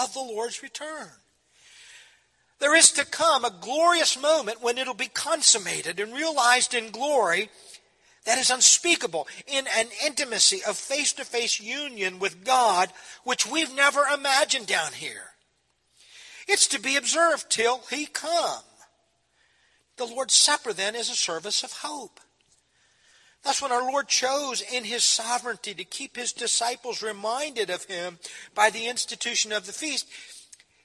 [0.00, 1.10] of the Lord's return.
[2.60, 7.50] There is to come a glorious moment when it'll be consummated and realized in glory
[8.24, 12.90] that is unspeakable, in an intimacy of face to face union with God,
[13.24, 15.30] which we've never imagined down here.
[16.46, 18.62] It's to be observed till He come.
[19.96, 22.20] The Lord's Supper, then, is a service of hope.
[23.44, 28.18] That's when our Lord chose in his sovereignty to keep his disciples reminded of him
[28.54, 30.06] by the institution of the feast.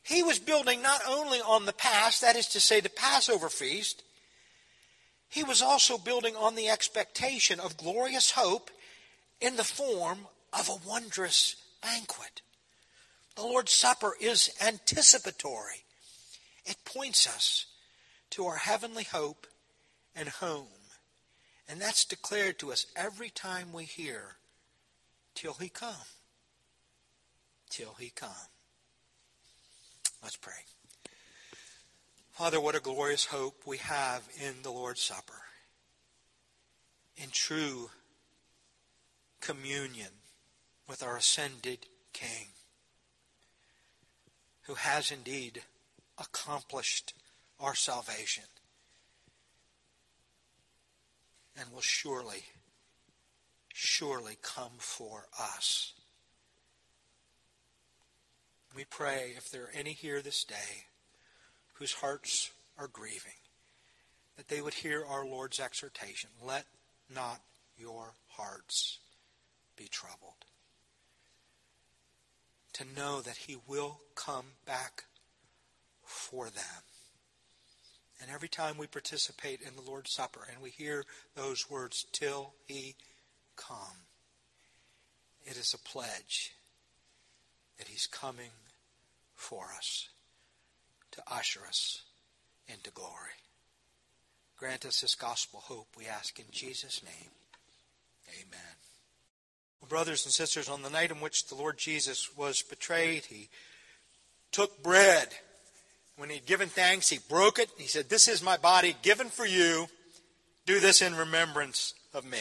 [0.02, 4.04] He was building not only on the past, that is to say, the Passover feast,
[5.30, 8.72] he was also building on the expectation of glorious hope
[9.42, 12.42] in the form of a wondrous banquet.
[13.36, 15.84] The Lord's Supper is anticipatory,
[16.66, 17.66] it points us
[18.32, 19.48] to our heavenly hope
[20.16, 20.68] and home.
[21.70, 24.38] And that's declared to us every time we hear,
[25.36, 26.08] till he come.
[27.70, 28.32] Till he come.
[30.24, 30.54] Let's pray.
[32.38, 35.42] Father, what a glorious hope we have in the Lord's Supper.
[37.16, 37.90] In true
[39.42, 40.12] communion
[40.88, 42.50] with our ascended King,
[44.68, 45.64] who has indeed
[46.20, 47.16] accomplished
[47.60, 48.44] our salvation
[51.60, 52.44] and will surely,
[53.74, 55.94] surely come for us.
[58.76, 60.87] We pray if there are any here this day
[61.80, 63.40] whose hearts are grieving,
[64.36, 66.66] that they would hear our Lord's exhortation let
[67.14, 67.42] not
[67.78, 69.00] your hearts
[69.76, 70.46] be troubled.
[72.74, 75.06] To know that He will come back
[76.04, 76.84] for them.
[78.22, 81.06] And every time we participate in the Lord's Supper and we hear
[81.36, 82.96] those words, till he
[83.56, 84.06] come,
[85.46, 86.54] it is a pledge
[87.78, 88.50] that he's coming
[89.36, 90.10] for us
[91.18, 92.04] to usher us
[92.68, 93.12] into glory.
[94.58, 97.32] Grant us this gospel hope, we ask in Jesus' name.
[98.40, 99.90] Amen.
[99.90, 103.50] Brothers and sisters, on the night in which the Lord Jesus was betrayed, he
[104.52, 105.30] took bread
[106.18, 107.70] when he'd given thanks, he broke it.
[107.78, 109.88] He said, This is my body given for you.
[110.66, 112.40] Do this in remembrance of me.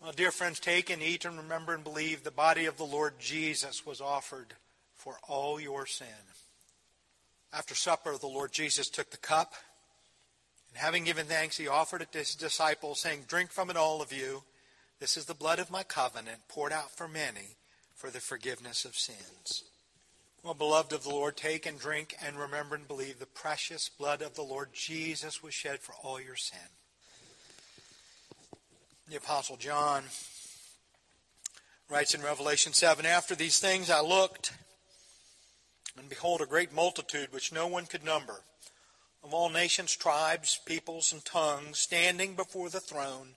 [0.00, 3.14] Well, dear friends, take and eat and remember and believe the body of the Lord
[3.18, 4.54] Jesus was offered
[4.94, 6.06] for all your sin.
[7.56, 9.54] After supper, the Lord Jesus took the cup.
[10.68, 14.02] And having given thanks, he offered it to his disciples, saying, Drink from it, all
[14.02, 14.42] of you.
[14.98, 17.56] This is the blood of my covenant, poured out for many
[17.94, 19.64] for the forgiveness of sins.
[20.42, 24.20] Well, beloved of the Lord, take and drink and remember and believe the precious blood
[24.20, 26.58] of the Lord Jesus was shed for all your sin.
[29.08, 30.04] The Apostle John
[31.88, 34.52] writes in Revelation 7 After these things I looked,
[35.98, 38.42] and behold, a great multitude which no one could number,
[39.22, 43.28] of all nations, tribes, peoples, and tongues, standing before the throne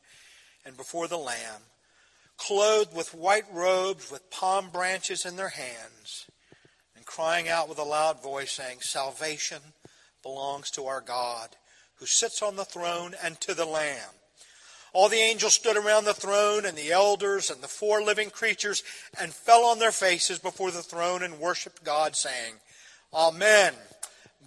[0.66, 1.62] and before the Lamb,
[2.38, 6.26] clothed with white robes, with palm branches in their hands,
[6.96, 9.62] and crying out with a loud voice, saying, Salvation
[10.24, 11.56] belongs to our God,
[11.96, 14.14] who sits on the throne, and to the Lamb.
[14.94, 18.84] All the angels stood around the throne, and the elders and the four living creatures,
[19.20, 22.56] and fell on their faces before the throne and worshiped God, saying,
[23.14, 23.74] Amen.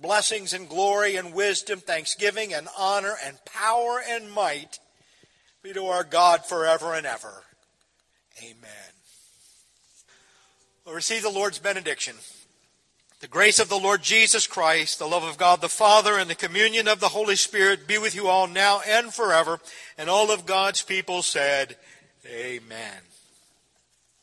[0.01, 4.78] Blessings and glory and wisdom, thanksgiving and honor and power and might
[5.62, 7.45] be to our God forever and ever.
[8.43, 8.91] Amen.
[10.86, 12.16] Receive the Lord's benediction.
[13.20, 16.34] The grace of the Lord Jesus Christ, the love of God the Father, and the
[16.34, 19.60] communion of the Holy Spirit be with you all now and forever.
[19.98, 21.76] And all of God's people said,
[22.26, 23.09] Amen.